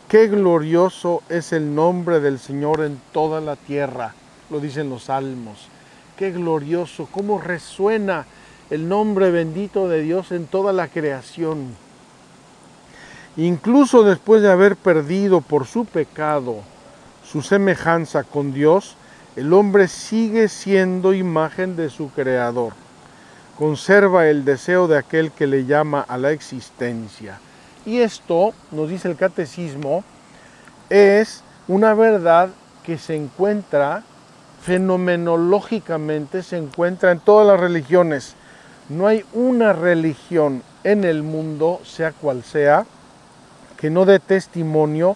Qué 0.08 0.30
glorioso 0.30 1.22
es 1.28 1.52
el 1.52 1.76
nombre 1.76 2.22
del 2.22 2.40
Señor 2.40 2.80
en 2.80 2.98
toda 3.12 3.42
la 3.42 3.58
tierra, 3.58 4.14
lo 4.50 4.62
dicen 4.62 4.90
los 4.90 5.04
salmos. 5.04 5.68
Qué 6.16 6.32
glorioso, 6.32 7.10
cómo 7.12 7.42
resuena 7.42 8.26
el 8.70 8.90
nombre 8.90 9.32
bendito 9.32 9.88
de 9.88 10.02
Dios 10.02 10.32
en 10.32 10.48
toda 10.48 10.74
la 10.74 10.88
creación. 10.88 11.76
Incluso 13.36 14.04
después 14.04 14.42
de 14.42 14.52
haber 14.52 14.76
perdido 14.76 15.42
por 15.42 15.66
su 15.68 15.86
pecado 15.86 16.58
su 17.24 17.42
semejanza 17.42 18.24
con 18.24 18.54
Dios, 18.54 18.96
el 19.36 19.54
hombre 19.54 19.88
sigue 19.88 20.48
siendo 20.48 21.14
imagen 21.14 21.76
de 21.76 21.90
su 21.90 22.10
Creador. 22.10 22.74
Conserva 23.58 24.28
el 24.28 24.46
deseo 24.46 24.88
de 24.88 24.98
aquel 24.98 25.32
que 25.32 25.46
le 25.46 25.66
llama 25.66 26.06
a 26.08 26.18
la 26.18 26.32
existencia 26.32 27.40
y 27.88 28.02
esto, 28.02 28.54
nos 28.72 28.90
dice 28.90 29.08
el 29.08 29.16
catecismo, 29.16 30.04
es 30.90 31.42
una 31.70 31.94
verdad 31.94 32.50
que 32.84 32.98
se 32.98 33.16
encuentra 33.16 34.04
fenomenológicamente, 34.62 36.44
se 36.44 36.58
encuentra 36.58 37.12
en 37.12 37.22
todas 37.22 37.48
las 37.48 37.58
religiones. 37.58 38.36
No 38.90 39.08
hay 39.08 39.26
una 39.34 39.74
religión 39.74 40.64
en 40.84 41.04
el 41.04 41.24
mundo, 41.24 41.82
sea 41.84 42.12
cual 42.12 42.44
sea, 42.44 42.86
que 43.78 43.90
no 43.90 44.06
dé 44.06 44.20
testimonio 44.20 45.16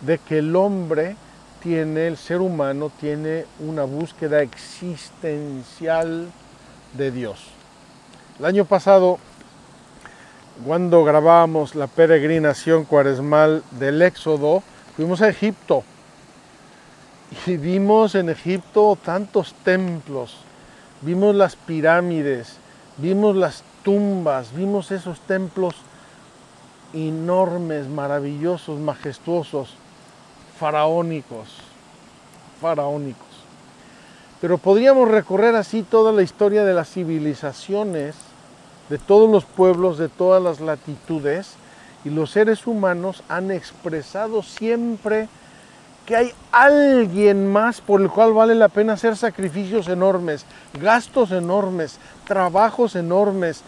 de 0.00 0.18
que 0.18 0.38
el 0.38 0.56
hombre 0.56 1.16
tiene, 1.62 2.08
el 2.08 2.16
ser 2.16 2.40
humano 2.40 2.90
tiene 3.00 3.46
una 3.60 3.84
búsqueda 3.84 4.42
existencial 4.42 6.28
de 6.94 7.10
Dios. 7.10 7.38
El 8.38 8.46
año 8.46 8.64
pasado 8.64 9.18
cuando 10.66 11.02
grabábamos 11.02 11.74
la 11.74 11.86
peregrinación 11.86 12.84
cuaresmal 12.84 13.62
del 13.72 14.00
Éxodo, 14.02 14.62
fuimos 14.94 15.20
a 15.22 15.28
Egipto 15.28 15.82
y 17.46 17.56
vimos 17.56 18.14
en 18.14 18.28
Egipto 18.28 18.96
tantos 19.02 19.54
templos, 19.64 20.36
vimos 21.00 21.34
las 21.34 21.56
pirámides, 21.56 22.58
vimos 22.96 23.36
las 23.36 23.62
tumbas, 23.82 24.54
vimos 24.54 24.90
esos 24.90 25.20
templos 25.20 25.74
enormes, 26.92 27.88
maravillosos, 27.88 28.78
majestuosos, 28.78 29.74
faraónicos, 30.58 31.48
faraónicos. 32.60 33.26
Pero 34.40 34.58
podríamos 34.58 35.08
recorrer 35.08 35.54
así 35.56 35.82
toda 35.82 36.12
la 36.12 36.22
historia 36.22 36.64
de 36.64 36.74
las 36.74 36.90
civilizaciones 36.90 38.16
de 38.88 38.98
todos 38.98 39.30
los 39.30 39.44
pueblos, 39.44 39.98
de 39.98 40.08
todas 40.08 40.42
las 40.42 40.60
latitudes, 40.60 41.54
y 42.04 42.10
los 42.10 42.30
seres 42.30 42.66
humanos 42.66 43.22
han 43.28 43.50
expresado 43.50 44.42
siempre 44.42 45.28
que 46.04 46.16
hay 46.16 46.32
alguien 46.50 47.50
más 47.50 47.80
por 47.80 48.02
el 48.02 48.10
cual 48.10 48.32
vale 48.32 48.54
la 48.54 48.68
pena 48.68 48.94
hacer 48.94 49.16
sacrificios 49.16 49.88
enormes, 49.88 50.44
gastos 50.80 51.30
enormes, 51.30 51.98
trabajos 52.26 52.96
enormes, 52.96 53.62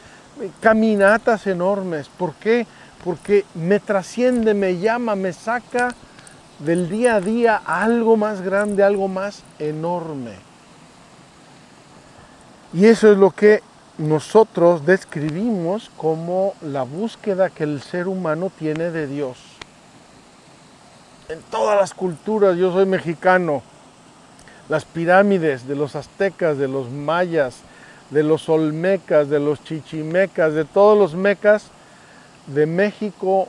caminatas 0.60 1.46
enormes. 1.46 2.08
¿Por 2.08 2.34
qué? 2.34 2.66
Porque 3.02 3.44
me 3.54 3.80
trasciende, 3.80 4.54
me 4.54 4.78
llama, 4.78 5.14
me 5.14 5.32
saca 5.32 5.94
del 6.58 6.88
día 6.88 7.16
a 7.16 7.20
día 7.20 7.60
algo 7.64 8.16
más 8.16 8.40
grande, 8.40 8.82
algo 8.82 9.08
más 9.08 9.42
enorme. 9.58 10.32
Y 12.72 12.86
eso 12.86 13.12
es 13.12 13.18
lo 13.18 13.30
que 13.30 13.62
nosotros 13.98 14.84
describimos 14.84 15.90
como 15.96 16.54
la 16.60 16.82
búsqueda 16.82 17.50
que 17.50 17.64
el 17.64 17.80
ser 17.80 18.08
humano 18.08 18.50
tiene 18.56 18.90
de 18.90 19.06
Dios. 19.06 19.38
En 21.28 21.40
todas 21.42 21.78
las 21.78 21.94
culturas, 21.94 22.56
yo 22.56 22.72
soy 22.72 22.86
mexicano, 22.86 23.62
las 24.68 24.84
pirámides 24.84 25.68
de 25.68 25.76
los 25.76 25.94
aztecas, 25.94 26.58
de 26.58 26.68
los 26.68 26.90
mayas, 26.90 27.58
de 28.14 28.22
los 28.22 28.48
olmecas, 28.48 29.28
de 29.28 29.40
los 29.40 29.62
chichimecas, 29.64 30.54
de 30.54 30.64
todos 30.64 30.96
los 30.96 31.14
mecas 31.14 31.66
de 32.46 32.64
México 32.64 33.48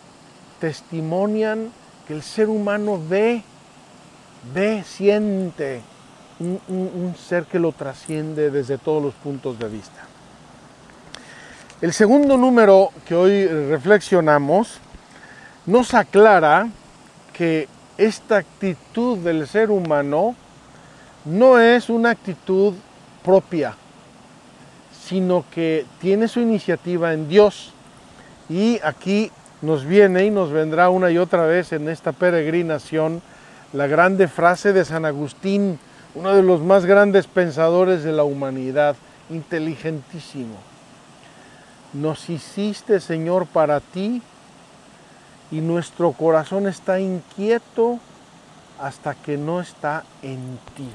testimonian 0.60 1.72
que 2.08 2.14
el 2.14 2.24
ser 2.24 2.50
humano 2.50 3.00
ve, 3.08 3.44
ve, 4.56 4.84
siente 4.84 5.82
un, 6.40 7.16
ser 7.16 7.46
que 7.46 7.60
lo 7.60 7.74
trasciende 7.74 8.50
desde 8.50 8.80
todos 8.80 9.04
los 9.04 9.14
puntos 9.14 9.60
de 9.60 9.70
vista. 9.70 10.02
El 11.80 11.94
segundo 11.94 12.36
número 12.36 12.90
que 13.08 13.14
hoy 13.14 13.46
reflexionamos 13.46 14.80
nos 15.68 15.94
aclara 15.94 16.70
que 17.34 17.68
esta 18.00 18.38
actitud 18.38 19.20
del 19.20 19.48
ser 19.48 19.70
humano 19.70 20.36
no 21.26 21.60
es 21.60 21.90
una 21.90 22.12
actitud 22.12 22.74
propia, 23.24 23.76
sino 25.06 25.46
que 25.54 25.86
tiene 26.02 26.28
su 26.28 26.40
iniciativa 26.40 27.14
en 27.14 27.30
Dios. 27.30 27.72
Y 28.50 28.80
aquí 28.84 29.32
nos 29.62 29.86
viene 29.86 30.26
y 30.26 30.32
nos 30.32 30.52
vendrá 30.52 30.90
una 30.90 31.12
y 31.12 31.18
otra 31.18 31.46
vez 31.46 31.74
en 31.74 31.90
esta 31.90 32.12
peregrinación 32.12 33.22
la 33.74 33.88
grande 33.88 34.28
frase 34.28 34.74
de 34.74 34.86
San 34.86 35.06
Agustín, 35.06 35.80
uno 36.16 36.34
de 36.34 36.44
los 36.44 36.62
más 36.62 36.86
grandes 36.86 37.28
pensadores 37.28 38.04
de 38.04 38.14
la 38.14 38.24
humanidad, 38.24 38.96
inteligentísimo. 39.30 40.56
Nos 41.94 42.30
hiciste, 42.30 43.00
Señor, 43.00 43.48
para 43.48 43.80
ti 43.80 44.22
y 45.52 45.62
nuestro 45.62 46.14
corazón 46.14 46.68
está 46.68 47.00
inquieto 47.00 48.00
hasta 48.80 49.14
que 49.14 49.38
no 49.38 49.62
está 49.62 50.04
en 50.22 50.58
ti. 50.76 50.90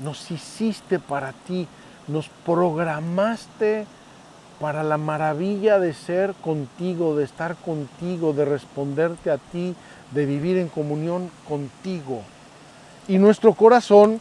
Nos 0.00 0.30
hiciste 0.30 0.98
para 0.98 1.32
ti, 1.32 1.66
nos 2.08 2.28
programaste 2.44 3.86
para 4.60 4.82
la 4.82 4.98
maravilla 4.98 5.78
de 5.78 5.94
ser 5.94 6.34
contigo, 6.34 7.16
de 7.16 7.24
estar 7.24 7.56
contigo, 7.56 8.32
de 8.32 8.44
responderte 8.44 9.30
a 9.30 9.38
ti, 9.38 9.74
de 10.10 10.26
vivir 10.26 10.58
en 10.58 10.68
comunión 10.68 11.30
contigo. 11.48 12.22
Y 13.08 13.18
nuestro 13.18 13.54
corazón 13.54 14.20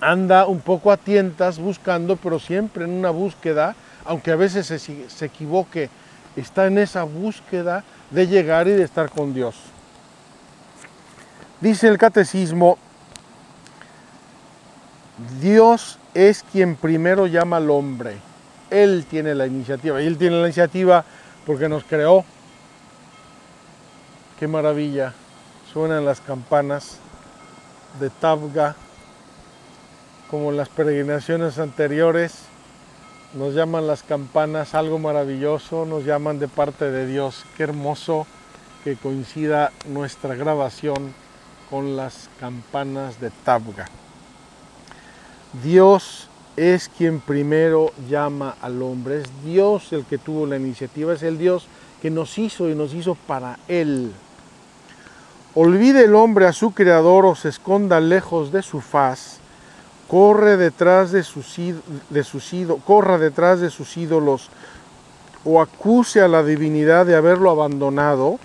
anda 0.00 0.46
un 0.46 0.60
poco 0.60 0.92
a 0.92 0.96
tientas 0.96 1.58
buscando, 1.58 2.16
pero 2.16 2.38
siempre 2.38 2.84
en 2.84 2.92
una 2.92 3.10
búsqueda, 3.10 3.74
aunque 4.04 4.30
a 4.30 4.36
veces 4.36 4.66
se, 4.66 4.78
se 4.78 5.24
equivoque, 5.24 5.90
está 6.36 6.66
en 6.66 6.78
esa 6.78 7.02
búsqueda 7.02 7.82
de 8.10 8.28
llegar 8.28 8.68
y 8.68 8.72
de 8.72 8.84
estar 8.84 9.10
con 9.10 9.34
Dios. 9.34 9.56
Dice 11.60 11.88
el 11.88 11.98
catecismo, 11.98 12.78
Dios 15.40 15.98
es 16.14 16.44
quien 16.52 16.76
primero 16.76 17.26
llama 17.26 17.56
al 17.56 17.70
hombre. 17.70 18.16
Él 18.70 19.06
tiene 19.08 19.34
la 19.34 19.46
iniciativa. 19.46 20.02
Y 20.02 20.06
Él 20.06 20.18
tiene 20.18 20.36
la 20.36 20.46
iniciativa 20.46 21.04
porque 21.46 21.68
nos 21.68 21.84
creó. 21.84 22.24
Qué 24.38 24.46
maravilla. 24.46 25.14
Suenan 25.72 26.04
las 26.04 26.20
campanas 26.20 26.98
de 28.00 28.10
Tabga, 28.10 28.76
como 30.30 30.50
en 30.50 30.58
las 30.58 30.68
peregrinaciones 30.68 31.58
anteriores. 31.58 32.34
Nos 33.34 33.54
llaman 33.54 33.86
las 33.86 34.02
campanas 34.02 34.74
algo 34.74 34.98
maravilloso, 34.98 35.84
nos 35.86 36.04
llaman 36.04 36.38
de 36.38 36.48
parte 36.48 36.90
de 36.90 37.06
Dios. 37.06 37.44
Qué 37.56 37.64
hermoso 37.64 38.26
que 38.84 38.96
coincida 38.96 39.72
nuestra 39.86 40.34
grabación 40.34 41.14
con 41.70 41.96
las 41.96 42.28
campanas 42.38 43.20
de 43.20 43.30
Tabga. 43.44 43.86
Dios 45.62 46.28
es 46.56 46.88
quien 46.88 47.20
primero 47.20 47.92
llama 48.08 48.56
al 48.60 48.82
hombre, 48.82 49.20
es 49.20 49.44
Dios 49.44 49.92
el 49.92 50.04
que 50.04 50.18
tuvo 50.18 50.46
la 50.46 50.56
iniciativa, 50.56 51.12
es 51.12 51.22
el 51.22 51.38
Dios 51.38 51.66
que 52.02 52.10
nos 52.10 52.38
hizo 52.38 52.68
y 52.68 52.74
nos 52.74 52.94
hizo 52.94 53.14
para 53.14 53.58
Él. 53.68 54.12
Olvide 55.54 56.04
el 56.04 56.14
hombre 56.14 56.46
a 56.46 56.52
su 56.52 56.72
creador 56.72 57.24
o 57.24 57.34
se 57.34 57.48
esconda 57.48 58.00
lejos 58.00 58.52
de 58.52 58.62
su 58.62 58.80
faz, 58.80 59.38
corre 60.08 60.56
detrás 60.56 61.12
de 61.12 61.22
sus, 61.22 61.56
de 62.10 62.24
sus 62.24 62.52
corra 62.84 63.18
detrás 63.18 63.60
de 63.60 63.70
sus 63.70 63.96
ídolos 63.96 64.50
o 65.44 65.60
acuse 65.60 66.20
a 66.20 66.28
la 66.28 66.42
divinidad 66.42 67.06
de 67.06 67.16
haberlo 67.16 67.50
abandonado, 67.50 68.38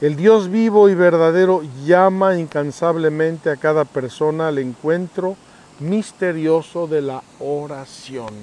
el 0.00 0.16
Dios 0.16 0.48
vivo 0.48 0.88
y 0.88 0.94
verdadero 0.94 1.62
llama 1.84 2.38
incansablemente 2.38 3.50
a 3.50 3.56
cada 3.56 3.84
persona 3.84 4.48
al 4.48 4.58
encuentro 4.58 5.36
misterioso 5.80 6.86
de 6.86 7.02
la 7.02 7.22
oración. 7.40 8.34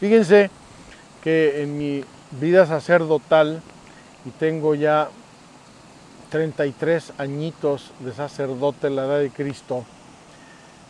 Fíjense 0.00 0.50
que 1.22 1.62
en 1.62 1.78
mi 1.78 2.04
vida 2.40 2.66
sacerdotal, 2.66 3.62
y 4.24 4.30
tengo 4.30 4.74
ya 4.74 5.08
33 6.30 7.12
añitos 7.18 7.92
de 8.00 8.12
sacerdote 8.12 8.88
en 8.88 8.96
la 8.96 9.04
edad 9.04 9.18
de 9.18 9.30
Cristo, 9.30 9.84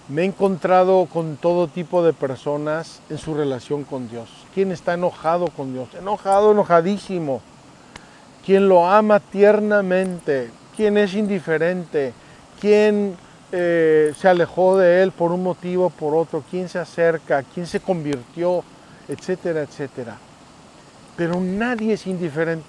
me 0.09 0.23
he 0.23 0.25
encontrado 0.25 1.07
con 1.07 1.37
todo 1.37 1.67
tipo 1.67 2.03
de 2.03 2.13
personas 2.13 3.01
en 3.11 3.19
su 3.19 3.35
relación 3.35 3.85
con 3.85 4.09
Dios. 4.09 4.31
¿Quién 4.55 4.71
está 4.71 4.95
enojado 4.95 5.49
con 5.49 5.73
Dios? 5.73 5.89
Enojado, 5.95 6.53
enojadísimo 6.53 7.43
quien 8.47 8.69
lo 8.69 8.89
ama 8.89 9.19
tiernamente, 9.19 10.53
quien 10.77 10.97
es 10.99 11.15
indiferente, 11.15 12.13
quien 12.61 13.17
eh, 13.53 14.15
se 14.19 14.29
alejó 14.29 14.79
de 14.79 15.03
él 15.03 15.13
por 15.13 15.33
un 15.33 15.43
motivo 15.43 15.91
por 15.91 16.15
otro, 16.15 16.43
quien 16.51 16.69
se 16.69 16.79
acerca, 16.79 17.43
quien 17.43 17.67
se 17.67 17.81
convirtió, 17.81 18.65
etcétera, 19.09 19.63
etcétera. 19.63 20.17
Pero 21.17 21.41
nadie 21.41 21.95
es 21.95 22.07
indiferente. 22.07 22.67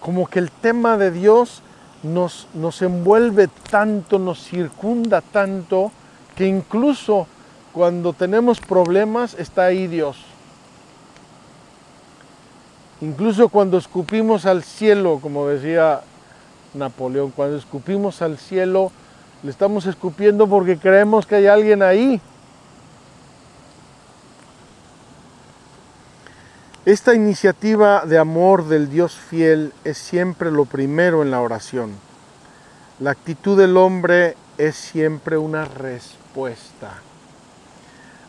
Como 0.00 0.26
que 0.26 0.38
el 0.38 0.50
tema 0.50 0.96
de 0.96 1.10
Dios 1.10 1.62
nos, 2.02 2.48
nos 2.54 2.80
envuelve 2.82 3.48
tanto, 3.70 4.18
nos 4.18 4.42
circunda 4.42 5.20
tanto, 5.20 5.92
que 6.34 6.46
incluso 6.46 7.26
cuando 7.72 8.12
tenemos 8.12 8.60
problemas 8.60 9.34
está 9.34 9.66
ahí 9.66 9.86
Dios 9.86 10.16
Incluso 13.02 13.48
cuando 13.48 13.78
escupimos 13.78 14.44
al 14.44 14.62
cielo, 14.62 15.20
como 15.22 15.46
decía 15.46 16.02
Napoleón, 16.74 17.30
cuando 17.30 17.56
escupimos 17.56 18.22
al 18.22 18.38
cielo, 18.38 18.92
le 19.42 19.50
estamos 19.50 19.86
escupiendo 19.86 20.46
porque 20.46 20.78
creemos 20.78 21.26
que 21.26 21.36
hay 21.36 21.46
alguien 21.46 21.82
ahí. 21.82 22.20
Esta 26.86 27.14
iniciativa 27.14 28.04
de 28.06 28.18
amor 28.18 28.66
del 28.66 28.90
Dios 28.90 29.14
fiel 29.14 29.72
es 29.84 29.98
siempre 29.98 30.50
lo 30.50 30.64
primero 30.64 31.22
en 31.22 31.30
la 31.30 31.40
oración. 31.40 31.92
La 32.98 33.10
actitud 33.10 33.58
del 33.58 33.76
hombre 33.76 34.36
es 34.58 34.76
siempre 34.76 35.38
una 35.38 35.64
respuesta. 35.64 36.98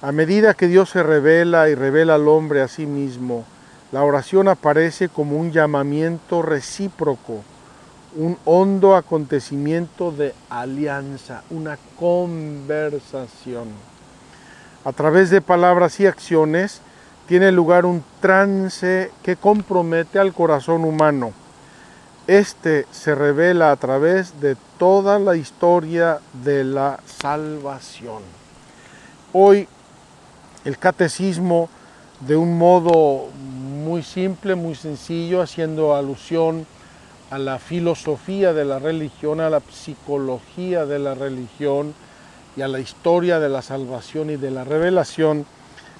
A 0.02 0.12
medida 0.12 0.54
que 0.54 0.68
Dios 0.68 0.90
se 0.90 1.04
revela 1.04 1.70
y 1.70 1.76
revela 1.76 2.16
al 2.16 2.28
hombre 2.28 2.62
a 2.62 2.68
sí 2.68 2.86
mismo, 2.86 3.46
la 3.92 4.04
oración 4.04 4.48
aparece 4.48 5.10
como 5.10 5.38
un 5.38 5.52
llamamiento 5.52 6.42
recíproco, 6.42 7.44
un 8.16 8.38
hondo 8.46 8.96
acontecimiento 8.96 10.12
de 10.12 10.34
alianza, 10.50 11.44
una 11.50 11.78
conversación. 12.00 13.70
A 14.84 14.92
través 14.92 15.30
de 15.30 15.42
palabras 15.42 16.00
y 16.00 16.08
acciones 16.08 16.82
tiene 17.28 17.52
lugar 17.52 17.86
un 17.86 18.04
trance 18.20 19.12
que 19.24 19.36
compromete 19.36 20.20
al 20.20 20.34
corazón 20.34 20.84
humano. 20.84 21.32
Este 22.28 22.86
se 22.92 23.16
revela 23.16 23.72
a 23.72 23.76
través 23.78 24.42
de 24.42 24.58
toda 24.78 25.20
la 25.20 25.36
historia 25.36 26.20
de 26.44 26.64
la 26.64 27.00
salvación. 27.06 28.24
Hoy 29.34 29.68
el 30.66 30.78
catecismo 30.78 31.70
de 32.20 32.36
un 32.36 32.58
modo 32.58 33.30
muy 33.38 34.04
simple, 34.04 34.56
muy 34.56 34.76
sencillo, 34.76 35.42
haciendo 35.42 35.96
alusión 35.96 36.66
a 36.66 36.81
la 37.38 37.60
filosofía 37.60 38.54
de 38.54 38.66
la 38.66 38.80
religión, 38.80 39.40
a 39.40 39.50
la 39.50 39.62
psicología 39.62 40.86
de 40.86 41.00
la 41.00 41.16
religión 41.16 41.94
y 42.58 42.62
a 42.62 42.68
la 42.68 42.80
historia 42.80 43.40
de 43.40 43.50
la 43.50 43.62
salvación 43.62 44.30
y 44.30 44.36
de 44.36 44.52
la 44.52 44.64
revelación, 44.64 45.46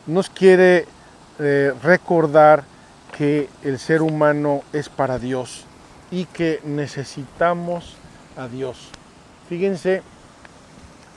nos 0.08 0.30
quiere 0.30 0.86
eh, 1.40 1.74
recordar 1.82 2.64
que 3.18 3.50
el 3.64 3.80
ser 3.80 4.02
humano 4.02 4.64
es 4.74 4.90
para 4.90 5.20
Dios 5.20 5.66
y 6.12 6.26
que 6.26 6.60
necesitamos 6.66 7.96
a 8.36 8.48
Dios. 8.48 8.90
Fíjense 9.48 10.02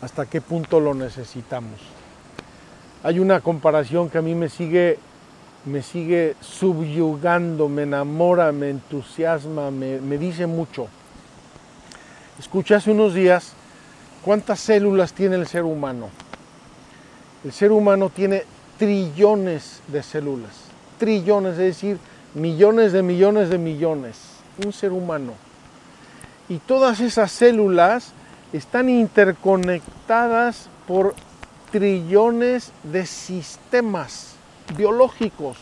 hasta 0.01 0.27
qué 0.27 0.41
punto 0.41 0.81
lo 0.81 0.95
necesitamos. 0.95 1.81
Hay 3.03 3.19
una 3.19 3.41
comparación 3.41 4.11
que 4.11 4.19
a 4.19 4.23
mí 4.23 4.35
me 4.35 4.49
sigue 4.49 4.99
me 5.67 5.83
sigue 5.83 6.37
subyugando, 6.41 7.69
me 7.69 7.83
enamora, 7.83 8.53
me 8.53 8.71
entusiasma, 8.71 9.71
me, 9.71 10.19
dice 10.19 10.47
mucho. 10.47 10.89
Escuché 12.39 12.75
hace 12.75 12.91
unos 12.91 13.15
días 13.15 13.53
cuántas 14.23 14.61
células 14.61 15.13
tiene 15.15 15.37
el 15.37 15.47
ser 15.47 15.63
humano. 15.63 16.11
El 17.45 17.53
ser 17.53 17.73
humano 17.73 18.11
tiene 18.11 18.45
trillones 18.79 19.81
de 19.89 20.03
células, 20.03 20.53
trillones, 20.99 21.53
es 21.53 21.59
decir, 21.59 21.99
millones 22.35 22.93
de 22.93 23.03
millones 23.03 23.49
de 23.49 23.59
millones, 23.59 24.17
un 24.65 24.73
ser 24.73 24.93
humano. 24.93 25.33
Y 26.49 26.59
todas 26.59 27.01
esas 27.01 27.33
células 27.33 28.13
están 28.53 28.89
interconectadas 28.91 30.69
por 30.87 31.15
trillones 31.71 32.71
de 32.83 33.07
sistemas 33.07 34.34
biológicos. 34.77 35.57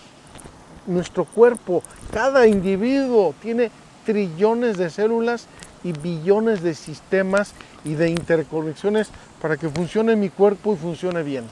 Nuestro 0.86 1.24
cuerpo, 1.24 1.82
cada 2.12 2.46
individuo 2.46 3.34
tiene 3.40 3.70
trillones 4.04 4.76
de 4.78 4.90
células 4.90 5.46
y 5.84 5.92
billones 5.92 6.62
de 6.62 6.74
sistemas 6.74 7.54
y 7.84 7.94
de 7.94 8.10
interconexiones 8.10 9.10
para 9.40 9.56
que 9.56 9.68
funcione 9.68 10.16
mi 10.16 10.28
cuerpo 10.28 10.74
y 10.74 10.76
funcione 10.76 11.22
bien. 11.22 11.44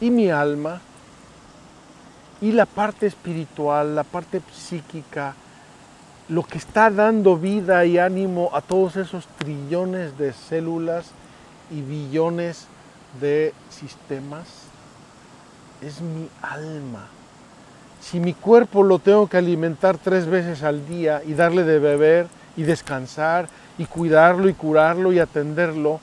y 0.00 0.10
mi 0.10 0.30
alma 0.30 0.80
y 2.40 2.52
la 2.52 2.64
parte 2.64 3.06
espiritual, 3.06 3.94
la 3.94 4.04
parte 4.04 4.40
psíquica, 4.50 5.34
lo 6.28 6.42
que 6.42 6.58
está 6.58 6.90
dando 6.90 7.36
vida 7.36 7.84
y 7.84 7.98
ánimo 7.98 8.50
a 8.54 8.62
todos 8.62 8.96
esos 8.96 9.26
trillones 9.38 10.16
de 10.16 10.32
células 10.32 11.10
y 11.70 11.82
billones 11.82 12.66
de 13.20 13.52
sistemas, 13.68 14.46
es 15.80 16.00
mi 16.00 16.28
alma. 16.42 17.06
Si 18.00 18.18
mi 18.18 18.32
cuerpo 18.32 18.82
lo 18.82 18.98
tengo 18.98 19.28
que 19.28 19.36
alimentar 19.36 19.98
tres 19.98 20.26
veces 20.26 20.62
al 20.62 20.86
día 20.86 21.22
y 21.26 21.34
darle 21.34 21.64
de 21.64 21.78
beber 21.78 22.28
y 22.56 22.62
descansar 22.62 23.48
y 23.78 23.84
cuidarlo 23.86 24.48
y 24.48 24.54
curarlo 24.54 25.12
y 25.12 25.18
atenderlo, 25.18 26.00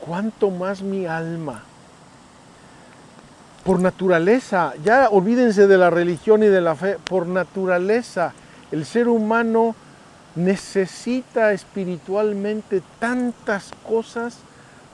¿cuánto 0.00 0.50
más 0.50 0.82
mi 0.82 1.06
alma? 1.06 1.62
Por 3.64 3.80
naturaleza, 3.80 4.72
ya 4.82 5.08
olvídense 5.10 5.66
de 5.66 5.78
la 5.78 5.90
religión 5.90 6.42
y 6.42 6.46
de 6.46 6.60
la 6.60 6.74
fe, 6.74 6.98
por 7.04 7.26
naturaleza 7.26 8.32
el 8.70 8.84
ser 8.84 9.08
humano 9.08 9.74
necesita 10.34 11.52
espiritualmente 11.52 12.82
tantas 12.98 13.70
cosas 13.86 14.38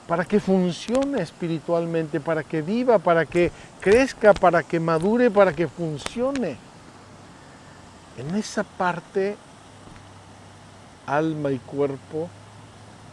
para 0.07 0.25
que 0.25 0.39
funcione 0.39 1.23
espiritualmente, 1.23 2.21
para 2.21 2.43
que 2.43 2.63
viva, 2.63 2.99
para 2.99 3.25
que 3.25 3.51
crezca, 3.81 4.35
para 4.35 4.63
que 4.63 4.79
madure, 4.79 5.31
para 5.31 5.53
que 5.53 5.67
funcione. 5.67 6.57
En 8.19 8.35
esa 8.37 8.65
parte, 8.65 9.37
alma 11.07 11.51
y 11.51 11.59
cuerpo, 11.59 12.29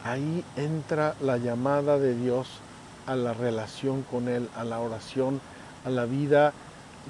ahí 0.03 0.43
entra 0.55 1.15
la 1.21 1.37
llamada 1.37 1.97
de 1.97 2.15
Dios 2.15 2.47
a 3.07 3.15
la 3.15 3.33
relación 3.33 4.03
con 4.03 4.27
Él, 4.27 4.49
a 4.55 4.63
la 4.63 4.79
oración, 4.79 5.41
a 5.85 5.89
la 5.89 6.05
vida 6.05 6.53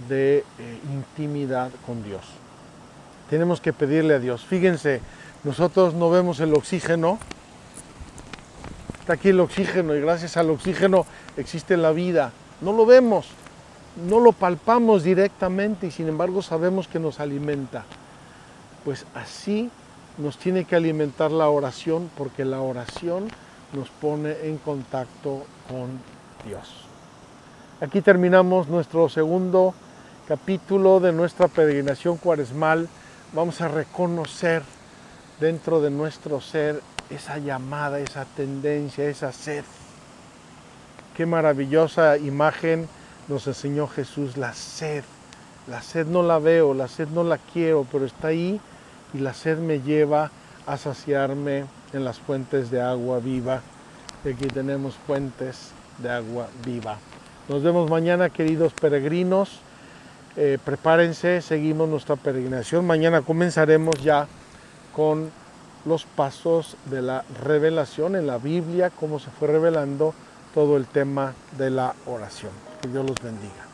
de 0.08 0.46
eh, 0.60 0.80
intimidad 0.94 1.72
con 1.86 2.04
Dios. 2.04 2.22
Tenemos 3.30 3.62
que 3.62 3.74
pedirle 3.74 4.15
a 4.15 4.20
Dios. 4.20 4.46
Fíjense, 4.46 5.02
nosotros 5.44 5.94
no 5.94 6.10
vemos 6.10 6.39
el 6.39 6.54
oxígeno, 6.54 7.17
Está 9.01 9.13
aquí 9.13 9.29
el 9.29 9.39
oxígeno 9.39 9.95
y 9.95 9.99
gracias 9.99 10.37
al 10.37 10.51
oxígeno 10.51 11.07
existe 11.35 11.75
la 11.75 11.91
vida. 11.91 12.31
No 12.61 12.71
lo 12.71 12.85
vemos, 12.85 13.29
no 14.07 14.19
lo 14.19 14.31
palpamos 14.31 15.01
directamente 15.01 15.87
y 15.87 15.91
sin 15.91 16.07
embargo 16.07 16.43
sabemos 16.43 16.87
que 16.87 16.99
nos 16.99 17.19
alimenta. 17.19 17.83
Pues 18.85 19.07
así 19.15 19.71
nos 20.19 20.37
tiene 20.37 20.65
que 20.65 20.75
alimentar 20.75 21.31
la 21.31 21.49
oración 21.49 22.11
porque 22.15 22.45
la 22.45 22.61
oración 22.61 23.27
nos 23.73 23.89
pone 23.89 24.35
en 24.43 24.59
contacto 24.59 25.45
con 25.67 25.99
Dios. 26.47 26.85
Aquí 27.81 28.01
terminamos 28.01 28.67
nuestro 28.67 29.09
segundo 29.09 29.73
capítulo 30.27 30.99
de 30.99 31.11
nuestra 31.11 31.47
peregrinación 31.47 32.17
cuaresmal. 32.17 32.87
Vamos 33.33 33.61
a 33.61 33.67
reconocer 33.67 34.61
dentro 35.39 35.81
de 35.81 35.89
nuestro 35.89 36.39
ser 36.39 36.83
esa 37.12 37.38
llamada, 37.38 38.00
esa 38.00 38.26
tendencia, 38.26 39.06
esa 39.06 39.32
sed. 39.32 39.63
Qué 41.15 41.26
maravillosa 41.26 42.17
imagen 42.17 42.88
nos 43.28 43.47
enseñó 43.47 43.88
Jesús, 43.88 44.38
la 44.38 44.54
sed. 44.54 45.04
La 45.67 45.82
sed 45.82 46.08
no 46.08 46.24
la 46.24 46.39
veo, 46.39 46.74
la 46.74 46.88
sed 46.88 47.10
no 47.10 47.24
la 47.24 47.38
quiero, 47.38 47.86
pero 47.91 48.06
está 48.06 48.30
ahí 48.30 48.60
y 49.13 49.19
la 49.19 49.34
sed 49.34 49.60
me 49.60 49.82
lleva 49.82 50.32
a 50.65 50.78
saciarme 50.78 51.65
en 51.93 52.04
las 52.04 52.19
fuentes 52.19 52.71
de 52.71 52.82
agua 52.82 53.19
viva. 53.19 53.62
Y 54.24 54.30
aquí 54.30 54.47
tenemos 54.47 54.95
fuentes 54.95 55.71
de 56.00 56.10
agua 56.10 56.47
viva. 56.65 56.97
Nos 57.47 57.62
vemos 57.62 57.89
mañana, 57.89 58.30
queridos 58.30 58.74
peregrinos. 58.74 59.60
Eh, 60.38 60.58
prepárense, 60.63 61.41
seguimos 61.41 61.89
nuestra 61.89 62.15
peregrinación. 62.15 62.86
Mañana 62.88 63.21
comenzaremos 63.21 63.95
ya 64.02 64.28
con 64.95 65.30
los 65.86 66.06
pasos 66.06 66.78
de 66.86 67.02
la 67.02 67.24
revelación 67.44 68.15
en 68.15 68.28
la 68.28 68.38
Biblia, 68.38 68.89
cómo 68.89 69.20
se 69.20 69.32
fue 69.32 69.48
revelando 69.48 70.13
todo 70.54 70.78
el 70.78 70.86
tema 70.86 71.34
de 71.58 71.70
la 71.70 71.96
oración. 72.06 72.52
Que 72.82 72.88
Dios 72.88 73.06
los 73.06 73.22
bendiga. 73.22 73.70